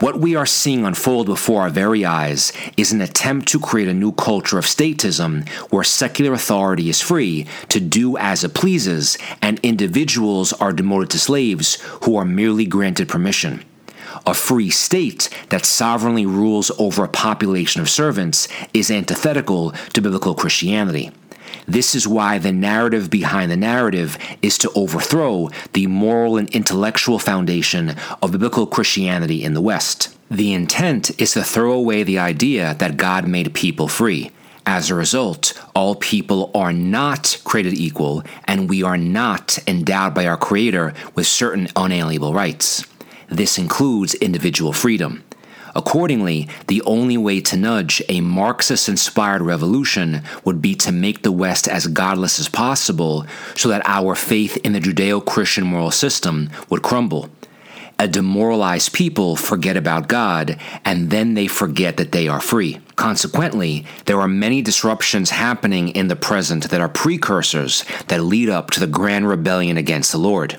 [0.00, 3.94] what we are seeing unfold before our very eyes is an attempt to create a
[3.94, 9.60] new culture of statism where secular authority is free to do as it pleases and
[9.62, 13.62] individuals are demoted to slaves who are merely granted permission.
[14.24, 20.34] A free state that sovereignly rules over a population of servants is antithetical to biblical
[20.34, 21.10] Christianity.
[21.66, 27.18] This is why the narrative behind the narrative is to overthrow the moral and intellectual
[27.18, 30.16] foundation of biblical Christianity in the West.
[30.30, 34.30] The intent is to throw away the idea that God made people free.
[34.64, 40.26] As a result, all people are not created equal, and we are not endowed by
[40.26, 42.84] our Creator with certain unalienable rights.
[43.32, 45.24] This includes individual freedom.
[45.74, 51.32] Accordingly, the only way to nudge a Marxist inspired revolution would be to make the
[51.32, 53.24] West as godless as possible
[53.56, 57.30] so that our faith in the Judeo Christian moral system would crumble.
[57.98, 62.80] A demoralized people forget about God, and then they forget that they are free.
[62.96, 68.70] Consequently, there are many disruptions happening in the present that are precursors that lead up
[68.72, 70.58] to the grand rebellion against the Lord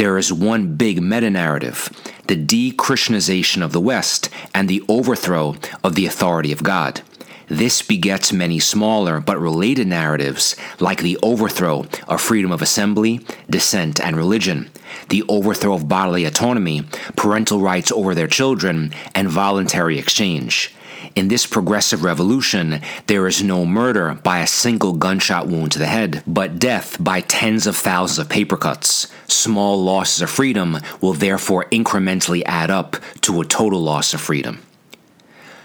[0.00, 1.90] there is one big meta narrative
[2.26, 7.02] the de Christianization of the West and the overthrow of the authority of God.
[7.48, 13.20] This begets many smaller but related narratives, like the overthrow of freedom of assembly,
[13.50, 14.70] dissent, and religion,
[15.10, 16.84] the overthrow of bodily autonomy,
[17.14, 20.74] parental rights over their children, and voluntary exchange.
[21.14, 25.86] In this progressive revolution, there is no murder by a single gunshot wound to the
[25.86, 29.08] head, but death by tens of thousands of paper cuts.
[29.30, 34.60] Small losses of freedom will therefore incrementally add up to a total loss of freedom.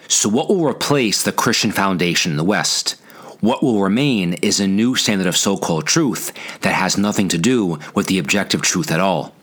[0.07, 2.91] So, what will replace the Christian foundation in the West?
[3.41, 7.39] What will remain is a new standard of so called truth that has nothing to
[7.39, 9.33] do with the objective truth at all.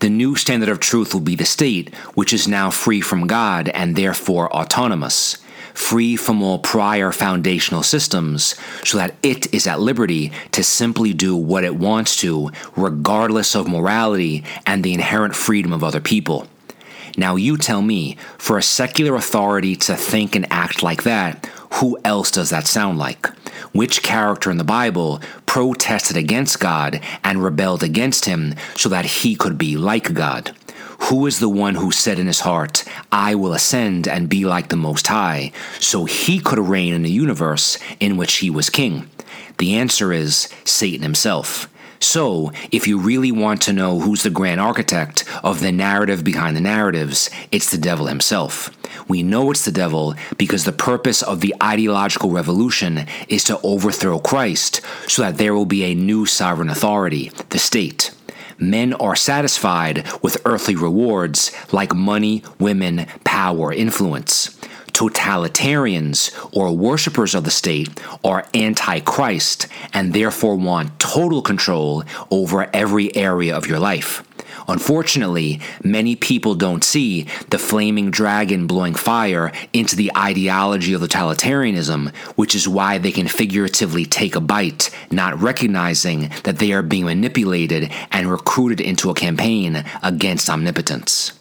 [0.00, 3.68] The new standard of truth will be the state, which is now free from God
[3.68, 5.38] and therefore autonomous,
[5.74, 8.54] free from all prior foundational systems,
[8.84, 13.68] so that it is at liberty to simply do what it wants to, regardless of
[13.68, 16.46] morality and the inherent freedom of other people.
[17.16, 21.98] Now, you tell me, for a secular authority to think and act like that, who
[22.04, 23.26] else does that sound like?
[23.72, 29.36] Which character in the Bible protested against God and rebelled against him so that he
[29.36, 30.54] could be like God?
[31.04, 34.68] Who is the one who said in his heart, I will ascend and be like
[34.68, 39.10] the Most High, so he could reign in a universe in which he was king?
[39.58, 41.68] The answer is Satan himself.
[42.02, 46.56] So, if you really want to know who's the grand architect of the narrative behind
[46.56, 48.70] the narratives, it's the devil himself.
[49.06, 54.18] We know it's the devil because the purpose of the ideological revolution is to overthrow
[54.18, 58.12] Christ so that there will be a new sovereign authority, the state.
[58.60, 64.59] Men are satisfied with earthly rewards like money, women, power, influence
[65.00, 67.88] totalitarians or worshippers of the state
[68.22, 74.22] are anti-Christ and therefore want total control over every area of your life.
[74.68, 82.14] Unfortunately, many people don't see the flaming dragon blowing fire into the ideology of totalitarianism,
[82.36, 87.06] which is why they can figuratively take a bite, not recognizing that they are being
[87.06, 91.39] manipulated and recruited into a campaign against omnipotence.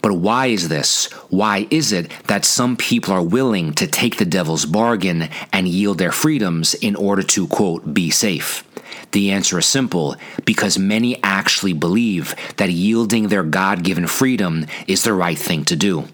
[0.00, 1.06] But why is this?
[1.28, 5.98] Why is it that some people are willing to take the devil's bargain and yield
[5.98, 8.64] their freedoms in order to, quote, be safe?
[9.12, 15.02] The answer is simple because many actually believe that yielding their God given freedom is
[15.02, 16.08] the right thing to do.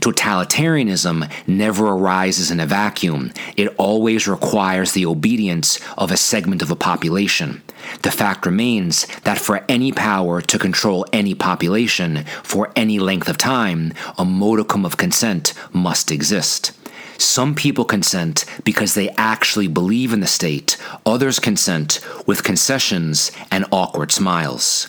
[0.00, 3.32] Totalitarianism never arises in a vacuum.
[3.56, 7.62] It always requires the obedience of a segment of a population.
[8.02, 13.38] The fact remains that for any power to control any population for any length of
[13.38, 16.72] time, a modicum of consent must exist.
[17.18, 23.66] Some people consent because they actually believe in the state, others consent with concessions and
[23.70, 24.88] awkward smiles.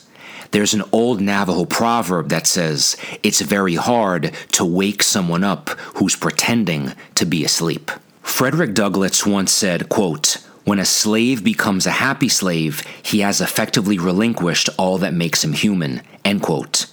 [0.52, 6.16] There's an old Navajo proverb that says, It's very hard to wake someone up who's
[6.16, 7.90] pretending to be asleep.
[8.22, 13.98] Frederick Douglass once said, quote, when a slave becomes a happy slave, he has effectively
[13.98, 16.02] relinquished all that makes him human.
[16.24, 16.86] End quote.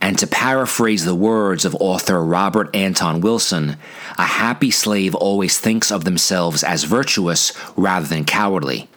[0.00, 3.76] And to paraphrase the words of author Robert Anton Wilson,
[4.18, 8.88] a happy slave always thinks of themselves as virtuous rather than cowardly.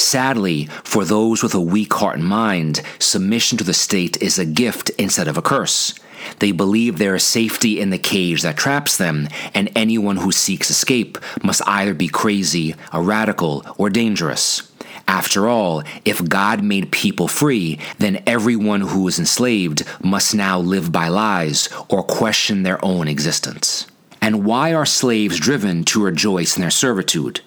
[0.00, 4.46] Sadly, for those with a weak heart and mind, submission to the state is a
[4.46, 5.94] gift instead of a curse.
[6.38, 10.70] They believe there is safety in the cage that traps them, and anyone who seeks
[10.70, 14.72] escape must either be crazy, a radical, or dangerous.
[15.06, 20.90] After all, if God made people free, then everyone who is enslaved must now live
[20.90, 23.86] by lies or question their own existence.
[24.22, 27.42] And why are slaves driven to rejoice in their servitude?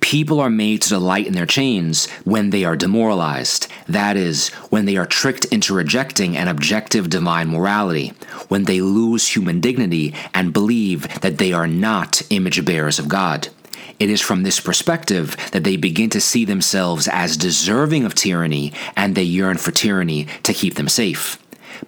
[0.00, 3.66] People are made to delight in their chains when they are demoralized.
[3.88, 8.08] That is, when they are tricked into rejecting an objective divine morality,
[8.48, 13.48] when they lose human dignity and believe that they are not image bearers of God.
[13.98, 18.72] It is from this perspective that they begin to see themselves as deserving of tyranny
[18.96, 21.38] and they yearn for tyranny to keep them safe.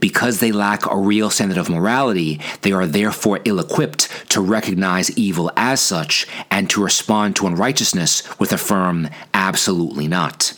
[0.01, 5.17] Because they lack a real standard of morality, they are therefore ill equipped to recognize
[5.17, 10.53] evil as such and to respond to unrighteousness with a firm, absolutely not.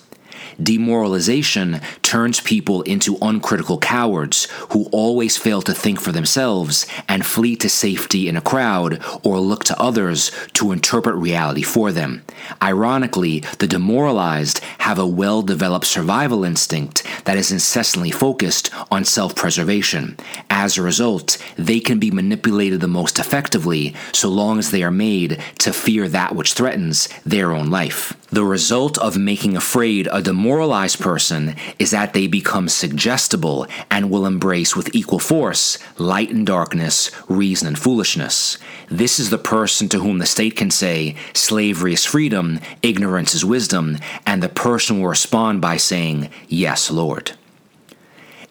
[0.60, 7.54] Demoralization turns people into uncritical cowards who always fail to think for themselves and flee
[7.56, 12.24] to safety in a crowd or look to others to interpret reality for them.
[12.60, 19.36] Ironically, the demoralized have a well developed survival instinct that is incessantly focused on self
[19.36, 20.16] preservation.
[20.50, 24.90] As a result, they can be manipulated the most effectively so long as they are
[24.90, 28.14] made to fear that which threatens their own life.
[28.30, 34.26] The result of making afraid a demoralized person is that they become suggestible and will
[34.26, 38.58] embrace with equal force light and darkness, reason and foolishness.
[38.90, 43.46] This is the person to whom the state can say, slavery is freedom, ignorance is
[43.46, 47.32] wisdom, and the person will respond by saying, Yes, Lord.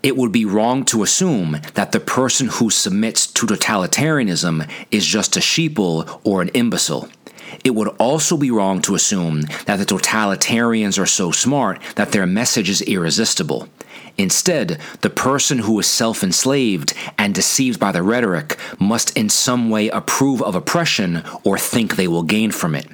[0.01, 5.37] It would be wrong to assume that the person who submits to totalitarianism is just
[5.37, 7.09] a sheeple or an imbecile.
[7.63, 12.25] It would also be wrong to assume that the totalitarians are so smart that their
[12.25, 13.67] message is irresistible.
[14.17, 19.69] Instead, the person who is self enslaved and deceived by the rhetoric must in some
[19.69, 22.87] way approve of oppression or think they will gain from it.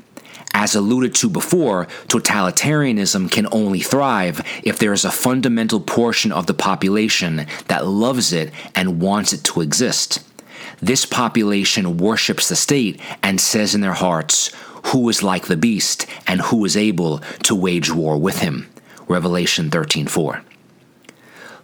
[0.54, 6.46] As alluded to before, totalitarianism can only thrive if there is a fundamental portion of
[6.46, 10.20] the population that loves it and wants it to exist.
[10.82, 14.52] This population worships the state and says in their hearts,
[14.88, 18.70] Who is like the beast, and who is able to wage war with him?
[19.08, 20.42] Revelation 13:4.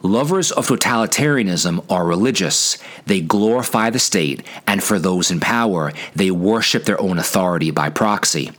[0.02, 2.78] Lovers of totalitarianism are religious.
[3.06, 7.90] They glorify the state, and for those in power, they worship their own authority by
[7.90, 8.52] proxy.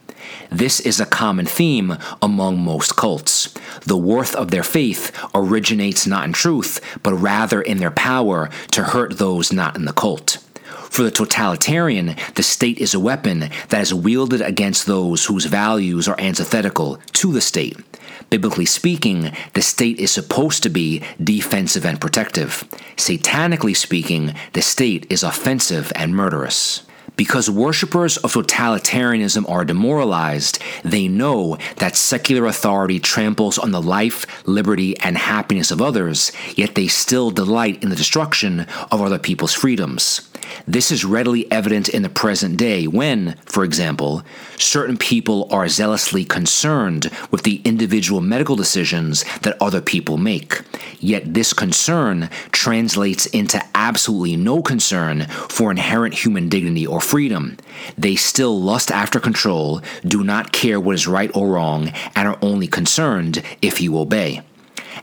[0.51, 3.55] This is a common theme among most cults.
[3.87, 8.85] The worth of their faith originates not in truth, but rather in their power to
[8.85, 10.39] hurt those not in the cult.
[10.91, 16.09] For the totalitarian, the state is a weapon that is wielded against those whose values
[16.09, 17.79] are antithetical to the state.
[18.29, 22.65] Biblically speaking, the state is supposed to be defensive and protective.
[22.97, 26.83] Satanically speaking, the state is offensive and murderous.
[27.21, 34.25] Because worshippers of totalitarianism are demoralized, they know that secular authority tramples on the life,
[34.49, 38.61] liberty, and happiness of others, yet they still delight in the destruction
[38.91, 40.30] of other people's freedoms.
[40.67, 44.23] This is readily evident in the present day when, for example,
[44.57, 50.63] certain people are zealously concerned with the individual medical decisions that other people make.
[50.99, 57.57] Yet this concern translates into absolutely no concern for inherent human dignity or freedom.
[57.97, 62.39] They still lust after control, do not care what is right or wrong, and are
[62.43, 64.43] only concerned if you obey.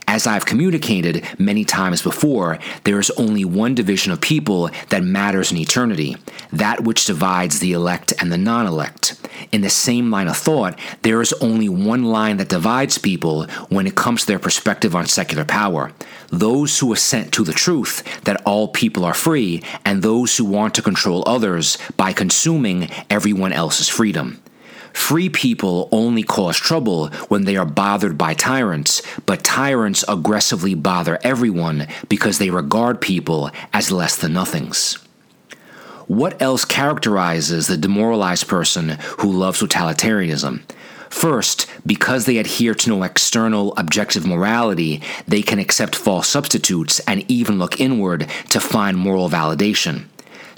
[0.08, 5.52] As I've communicated many times before, there is only one division of people that matters
[5.52, 6.16] in eternity
[6.50, 9.20] that which divides the elect and the non elect.
[9.52, 13.86] In the same line of thought, there is only one line that divides people when
[13.86, 15.92] it comes to their perspective on secular power
[16.30, 20.74] those who assent to the truth that all people are free, and those who want
[20.74, 24.42] to control others by consuming everyone else's freedom.
[24.98, 31.18] Free people only cause trouble when they are bothered by tyrants, but tyrants aggressively bother
[31.22, 34.98] everyone because they regard people as less than nothings.
[36.08, 40.60] What else characterizes the demoralized person who loves totalitarianism?
[41.08, 47.24] First, because they adhere to no external objective morality, they can accept false substitutes and
[47.30, 50.04] even look inward to find moral validation.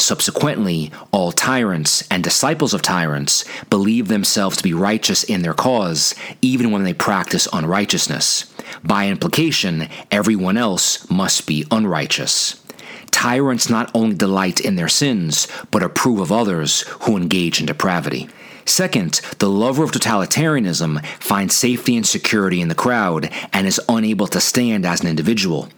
[0.01, 6.15] Subsequently, all tyrants and disciples of tyrants believe themselves to be righteous in their cause,
[6.41, 8.51] even when they practice unrighteousness.
[8.83, 12.65] By implication, everyone else must be unrighteous.
[13.11, 18.27] Tyrants not only delight in their sins, but approve of others who engage in depravity.
[18.65, 24.27] Second, the lover of totalitarianism finds safety and security in the crowd and is unable
[24.29, 25.69] to stand as an individual.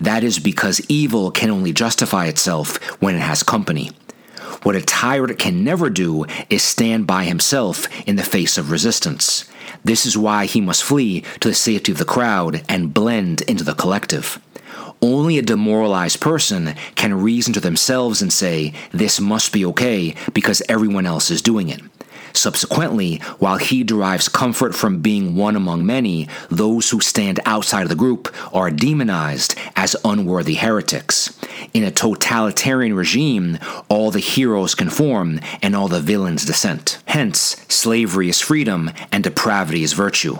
[0.00, 3.90] That is because evil can only justify itself when it has company.
[4.62, 9.50] What a tyrant can never do is stand by himself in the face of resistance.
[9.84, 13.64] This is why he must flee to the safety of the crowd and blend into
[13.64, 14.38] the collective.
[15.00, 20.62] Only a demoralized person can reason to themselves and say, This must be okay because
[20.68, 21.80] everyone else is doing it.
[22.32, 27.88] Subsequently, while he derives comfort from being one among many, those who stand outside of
[27.88, 31.36] the group are demonized as unworthy heretics.
[31.74, 33.58] In a totalitarian regime,
[33.88, 36.98] all the heroes conform and all the villains dissent.
[37.06, 40.38] Hence, slavery is freedom and depravity is virtue.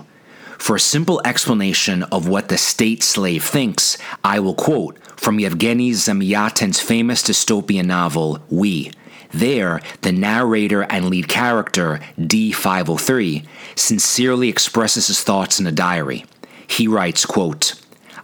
[0.59, 5.93] For a simple explanation of what the state slave thinks, I will quote from Yevgeny
[5.93, 8.93] Zamyatin's famous dystopian novel, We.
[9.33, 16.25] There, the narrator and lead character, D503, sincerely expresses his thoughts in a diary.
[16.67, 17.75] He writes, quote,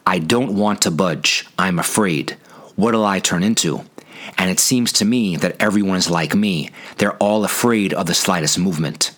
[0.06, 1.46] I don't want to budge.
[1.58, 2.32] I'm afraid.
[2.76, 3.84] What'll I turn into?
[4.36, 6.70] And it seems to me that everyone is like me.
[6.98, 9.12] They're all afraid of the slightest movement.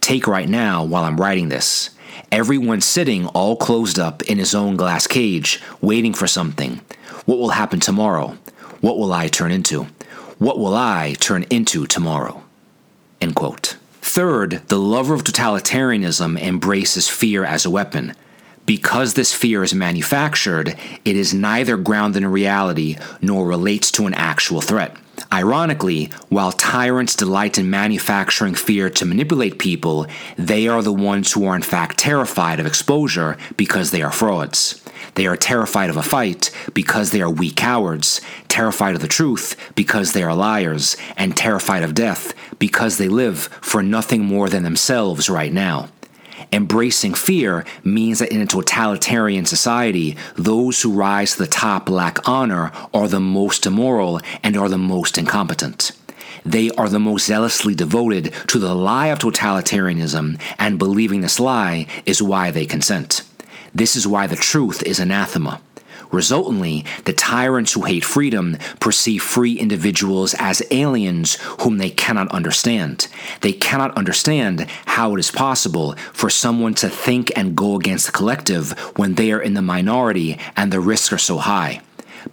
[0.00, 1.90] Take right now while I'm writing this.
[2.30, 6.80] Everyone's sitting all closed up in his own glass cage, waiting for something.
[7.24, 8.36] What will happen tomorrow?
[8.80, 9.86] What will I turn into?
[10.38, 12.42] What will I turn into tomorrow?
[13.20, 13.76] End quote.
[14.00, 18.14] Third, the lover of totalitarianism embraces fear as a weapon.
[18.66, 24.14] Because this fear is manufactured, it is neither grounded in reality nor relates to an
[24.14, 24.96] actual threat.
[25.32, 30.06] Ironically, while tyrants delight in manufacturing fear to manipulate people,
[30.36, 34.81] they are the ones who are in fact terrified of exposure because they are frauds.
[35.14, 39.56] They are terrified of a fight because they are weak cowards, terrified of the truth
[39.74, 44.62] because they are liars, and terrified of death because they live for nothing more than
[44.62, 45.88] themselves right now.
[46.50, 52.26] Embracing fear means that in a totalitarian society, those who rise to the top lack
[52.28, 55.92] honor, are the most immoral, and are the most incompetent.
[56.44, 61.86] They are the most zealously devoted to the lie of totalitarianism, and believing this lie
[62.04, 63.22] is why they consent.
[63.74, 65.60] This is why the truth is anathema.
[66.10, 73.08] Resultantly, the tyrants who hate freedom perceive free individuals as aliens whom they cannot understand.
[73.40, 78.12] They cannot understand how it is possible for someone to think and go against the
[78.12, 81.80] collective when they are in the minority and the risks are so high.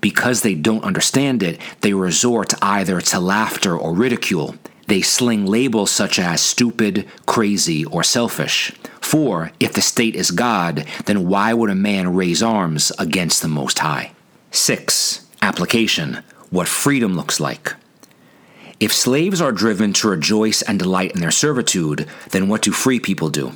[0.01, 4.55] Because they don't understand it, they resort either to laughter or ridicule.
[4.89, 8.71] They sling labels such as stupid, crazy, or selfish.
[8.99, 13.47] For, if the state is God, then why would a man raise arms against the
[13.47, 14.13] Most High?
[14.49, 15.27] 6.
[15.43, 17.75] Application What freedom looks like.
[18.79, 22.99] If slaves are driven to rejoice and delight in their servitude, then what do free
[22.99, 23.51] people do?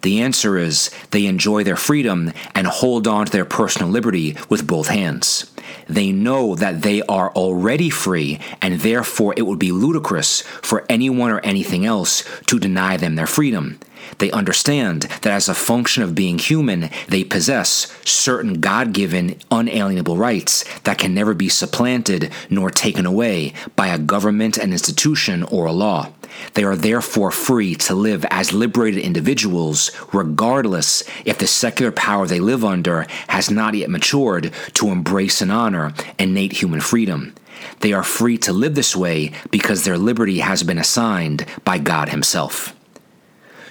[0.00, 4.66] The answer is they enjoy their freedom and hold on to their personal liberty with
[4.66, 5.51] both hands.
[5.88, 11.30] They know that they are already free, and therefore it would be ludicrous for anyone
[11.30, 13.78] or anything else to deny them their freedom.
[14.18, 20.16] They understand that as a function of being human, they possess certain God given, unalienable
[20.16, 25.66] rights that can never be supplanted nor taken away by a government, an institution, or
[25.66, 26.12] a law.
[26.54, 32.40] They are therefore free to live as liberated individuals, regardless if the secular power they
[32.40, 37.34] live under has not yet matured to embrace and honor innate human freedom.
[37.80, 42.08] They are free to live this way because their liberty has been assigned by God
[42.08, 42.74] Himself.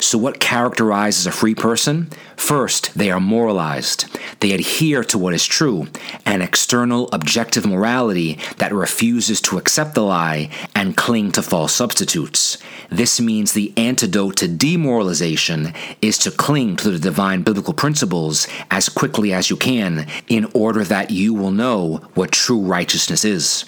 [0.02, 2.10] So, what characterizes a free person?
[2.36, 4.06] First, they are moralized.
[4.40, 5.90] They adhere to what is true,
[6.26, 12.58] an external, objective morality that refuses to accept the lie and cling to false substitutes.
[12.90, 15.72] This means the antidote to demoralization
[16.02, 20.84] is to cling to the divine biblical principles as quickly as you can in order
[20.84, 23.66] that you will know what true righteousness is.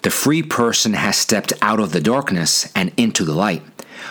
[0.00, 3.62] The free person has stepped out of the darkness and into the light.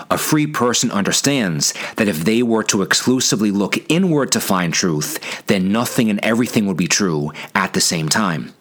[0.10, 5.46] A free person understands that if they were to exclusively look inward to find truth,
[5.48, 8.54] then nothing and everything would be true at the same time.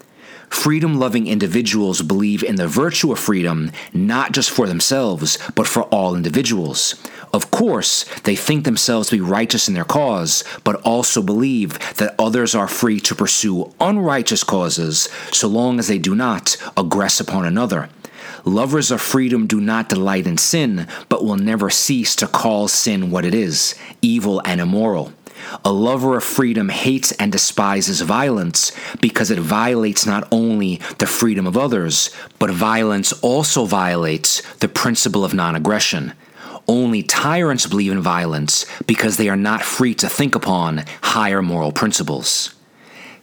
[0.51, 5.83] Freedom loving individuals believe in the virtue of freedom not just for themselves, but for
[5.85, 6.95] all individuals.
[7.33, 12.15] Of course, they think themselves to be righteous in their cause, but also believe that
[12.19, 17.45] others are free to pursue unrighteous causes so long as they do not aggress upon
[17.45, 17.89] another.
[18.45, 23.11] Lovers of freedom do not delight in sin, but will never cease to call sin
[23.11, 25.13] what it is evil and immoral.
[25.65, 28.71] A lover of freedom hates and despises violence
[29.01, 35.25] because it violates not only the freedom of others, but violence also violates the principle
[35.25, 36.13] of non aggression.
[36.69, 41.73] Only tyrants believe in violence because they are not free to think upon higher moral
[41.73, 42.54] principles.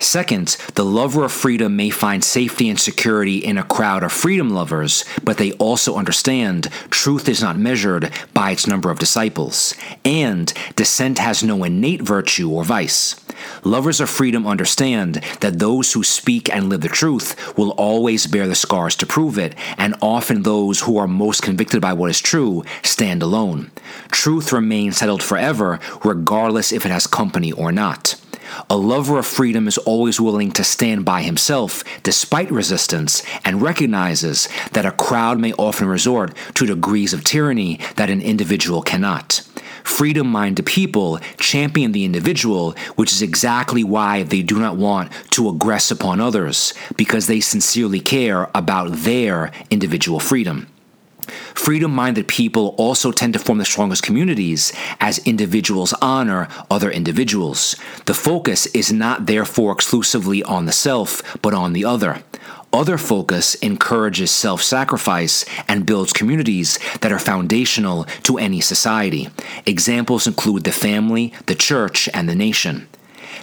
[0.01, 4.49] Second, the lover of freedom may find safety and security in a crowd of freedom
[4.49, 10.53] lovers, but they also understand truth is not measured by its number of disciples, and
[10.75, 13.15] dissent has no innate virtue or vice.
[13.63, 18.47] Lovers of freedom understand that those who speak and live the truth will always bear
[18.47, 22.19] the scars to prove it, and often those who are most convicted by what is
[22.19, 23.69] true stand alone.
[24.09, 28.20] Truth remains settled forever, regardless if it has company or not.
[28.69, 34.47] A lover of freedom is always willing to stand by himself despite resistance and recognizes
[34.73, 39.41] that a crowd may often resort to degrees of tyranny that an individual cannot.
[39.83, 45.43] Freedom minded people champion the individual, which is exactly why they do not want to
[45.43, 50.67] aggress upon others, because they sincerely care about their individual freedom.
[51.53, 57.75] Freedom minded people also tend to form the strongest communities as individuals honor other individuals.
[58.05, 62.23] The focus is not therefore exclusively on the self, but on the other.
[62.73, 69.27] Other focus encourages self sacrifice and builds communities that are foundational to any society.
[69.65, 72.87] Examples include the family, the church, and the nation.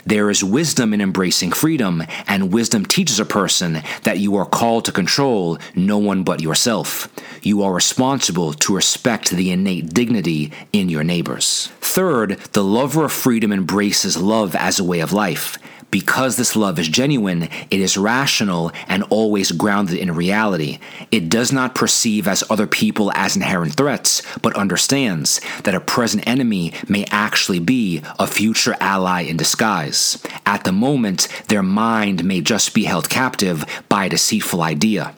[0.09, 4.87] There is wisdom in embracing freedom, and wisdom teaches a person that you are called
[4.87, 7.11] to control no one but yourself.
[7.43, 11.69] You are responsible to respect the innate dignity in your neighbors.
[11.83, 15.59] Third, the lover of freedom embraces love as a way of life.
[15.91, 20.79] Because this love is genuine, it is rational and always grounded in reality.
[21.11, 26.27] It does not perceive as other people as inherent threats, but understands that a present
[26.27, 30.23] enemy may actually be a future ally in disguise.
[30.45, 35.15] At the moment, their mind may just be held captive by a deceitful idea.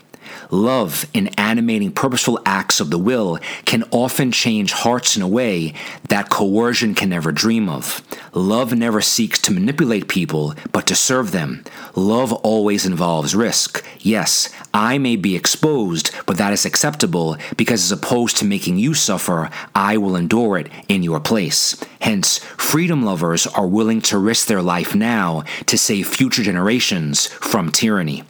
[0.50, 5.72] Love, in animating purposeful acts of the will, can often change hearts in a way
[6.08, 8.02] that coercion can never dream of.
[8.32, 11.64] Love never seeks to manipulate people, but to serve them.
[11.94, 13.84] Love always involves risk.
[14.00, 18.94] Yes, I may be exposed, but that is acceptable because as opposed to making you
[18.94, 21.82] suffer, I will endure it in your place.
[22.00, 27.70] Hence, freedom lovers are willing to risk their life now to save future generations from
[27.72, 28.24] tyranny.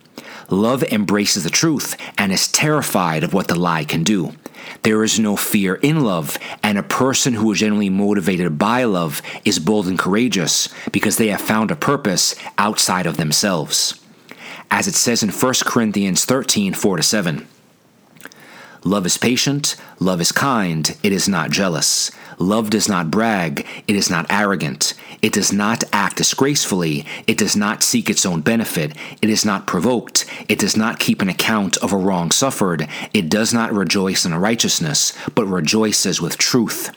[0.51, 4.33] Love embraces the truth and is terrified of what the lie can do.
[4.83, 9.23] There is no fear in love, and a person who is generally motivated by love
[9.45, 14.01] is bold and courageous because they have found a purpose outside of themselves.
[14.71, 17.47] As it says in 1 Corinthians 13 4 7.
[18.83, 22.11] Love is patient, love is kind, it is not jealous.
[22.39, 24.95] Love does not brag, it is not arrogant.
[25.23, 29.67] It does not act disgracefully, it does not seek its own benefit, it is not
[29.67, 34.25] provoked, it does not keep an account of a wrong suffered, it does not rejoice
[34.25, 36.91] in righteousness, but rejoices with truth.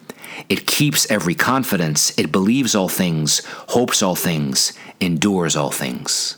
[0.47, 4.71] It keeps every confidence, it believes all things, hopes all things,
[5.01, 6.37] endures all things.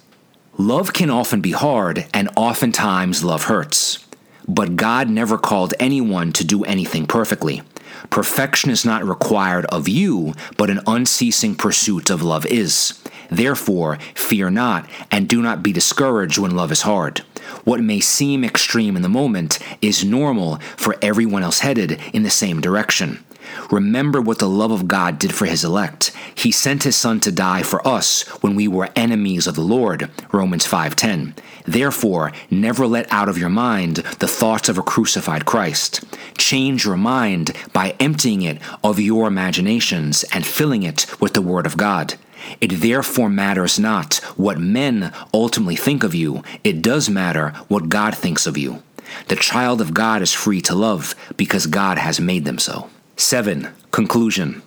[0.57, 4.05] Love can often be hard, and oftentimes love hurts.
[4.47, 7.61] But God never called anyone to do anything perfectly.
[8.09, 13.01] Perfection is not required of you, but an unceasing pursuit of love is.
[13.29, 17.19] Therefore, fear not, and do not be discouraged when love is hard.
[17.63, 22.29] What may seem extreme in the moment is normal for everyone else headed in the
[22.29, 23.23] same direction.
[23.71, 26.11] Remember what the love of God did for his elect.
[26.33, 30.09] He sent his son to die for us when we were enemies of the Lord.
[30.31, 31.33] Romans 5:10.
[31.65, 36.03] Therefore, never let out of your mind the thoughts of a crucified Christ.
[36.37, 41.65] Change your mind by emptying it of your imaginations and filling it with the word
[41.65, 42.15] of God.
[42.61, 48.15] It therefore matters not what men ultimately think of you, it does matter what God
[48.15, 48.83] thinks of you.
[49.27, 52.89] The child of God is free to love because God has made them so.
[53.17, 53.69] 7.
[53.91, 54.61] Conclusion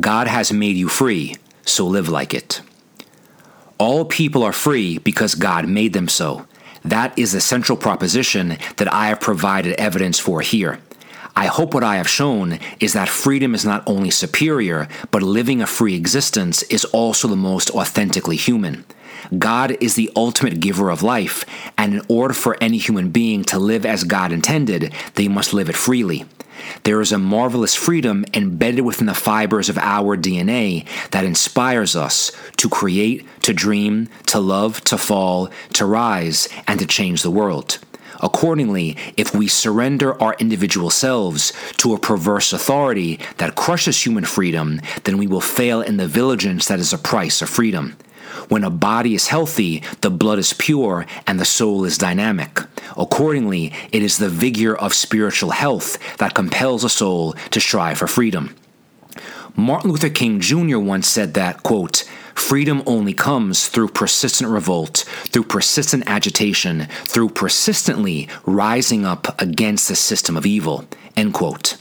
[0.00, 2.60] God has made you free, so live like it.
[3.78, 6.44] All people are free because God made them so.
[6.84, 10.80] That is the central proposition that I have provided evidence for here.
[11.36, 15.62] I hope what I have shown is that freedom is not only superior, but living
[15.62, 18.84] a free existence is also the most authentically human.
[19.38, 21.46] God is the ultimate giver of life,
[21.78, 25.68] and in order for any human being to live as God intended, they must live
[25.68, 26.26] it freely.
[26.84, 32.32] There is a marvelous freedom embedded within the fibers of our DNA that inspires us
[32.56, 37.78] to create, to dream, to love, to fall, to rise, and to change the world.
[38.20, 44.80] Accordingly, if we surrender our individual selves to a perverse authority that crushes human freedom,
[45.04, 47.96] then we will fail in the vigilance that is a price of freedom.
[48.52, 52.60] When a body is healthy, the blood is pure and the soul is dynamic.
[52.98, 58.06] Accordingly, it is the vigor of spiritual health that compels a soul to strive for
[58.06, 58.54] freedom.
[59.56, 60.78] Martin Luther King Jr.
[60.78, 68.28] once said that, quote, Freedom only comes through persistent revolt, through persistent agitation, through persistently
[68.44, 70.84] rising up against the system of evil.
[71.16, 71.78] End quote.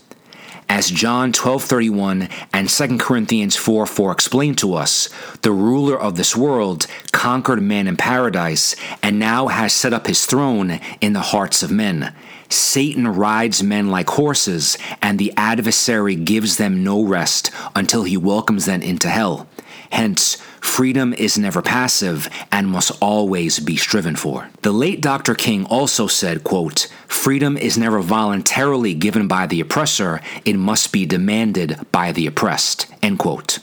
[0.71, 5.09] As John 12:31 and 2 Corinthians 4 4 explain to us,
[5.41, 10.25] the ruler of this world conquered man in paradise and now has set up his
[10.25, 12.13] throne in the hearts of men.
[12.47, 18.63] Satan rides men like horses, and the adversary gives them no rest until he welcomes
[18.63, 19.47] them into hell.
[19.91, 24.49] Hence, freedom is never passive and must always be striven for.
[24.61, 25.35] The late Dr.
[25.35, 31.05] King also said, quote, Freedom is never voluntarily given by the oppressor, it must be
[31.05, 32.87] demanded by the oppressed.
[33.03, 33.59] End quote.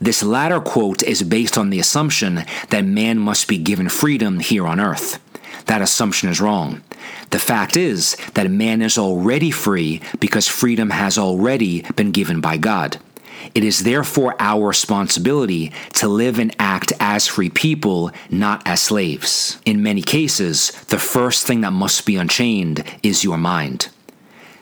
[0.00, 4.66] This latter quote is based on the assumption that man must be given freedom here
[4.66, 5.18] on earth.
[5.66, 6.82] That assumption is wrong.
[7.30, 12.56] The fact is that man is already free because freedom has already been given by
[12.56, 12.98] God.
[13.54, 19.60] It is therefore our responsibility to live and act as free people, not as slaves.
[19.64, 23.88] In many cases, the first thing that must be unchained is your mind.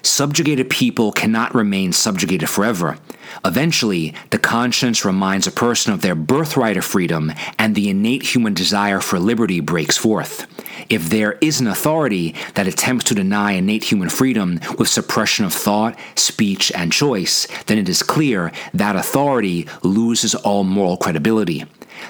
[0.07, 2.97] Subjugated people cannot remain subjugated forever.
[3.45, 8.55] Eventually, the conscience reminds a person of their birthright of freedom, and the innate human
[8.55, 10.47] desire for liberty breaks forth.
[10.89, 15.53] If there is an authority that attempts to deny innate human freedom with suppression of
[15.53, 21.65] thought, speech, and choice, then it is clear that authority loses all moral credibility.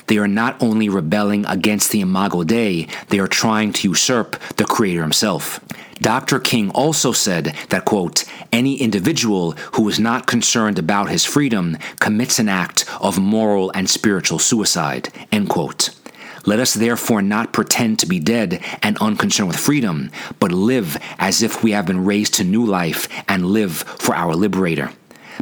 [0.08, 4.64] They are not only rebelling against the Imago Dei, they are trying to usurp the
[4.64, 5.60] Creator Himself.
[6.00, 6.38] Dr.
[6.38, 12.38] King also said that, quote, any individual who is not concerned about his freedom commits
[12.38, 15.90] an act of moral and spiritual suicide, end quote.
[16.44, 21.42] Let us therefore not pretend to be dead and unconcerned with freedom, but live as
[21.42, 24.92] if we have been raised to new life and live for our liberator.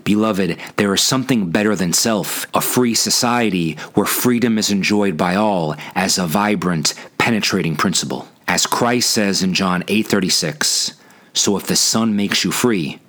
[0.03, 5.35] Beloved, there is something better than self, a free society where freedom is enjoyed by
[5.35, 8.27] all as a vibrant, penetrating principle.
[8.47, 10.93] As Christ says in John 8:36,
[11.33, 13.01] so if the Son makes you free,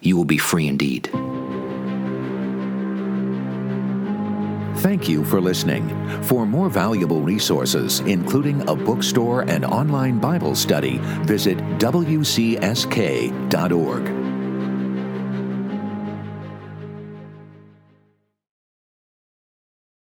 [0.00, 1.10] you will be free indeed.
[4.80, 5.88] Thank you for listening.
[6.22, 12.70] For more valuable resources, including a bookstore and online Bible study, visit WCSK.org.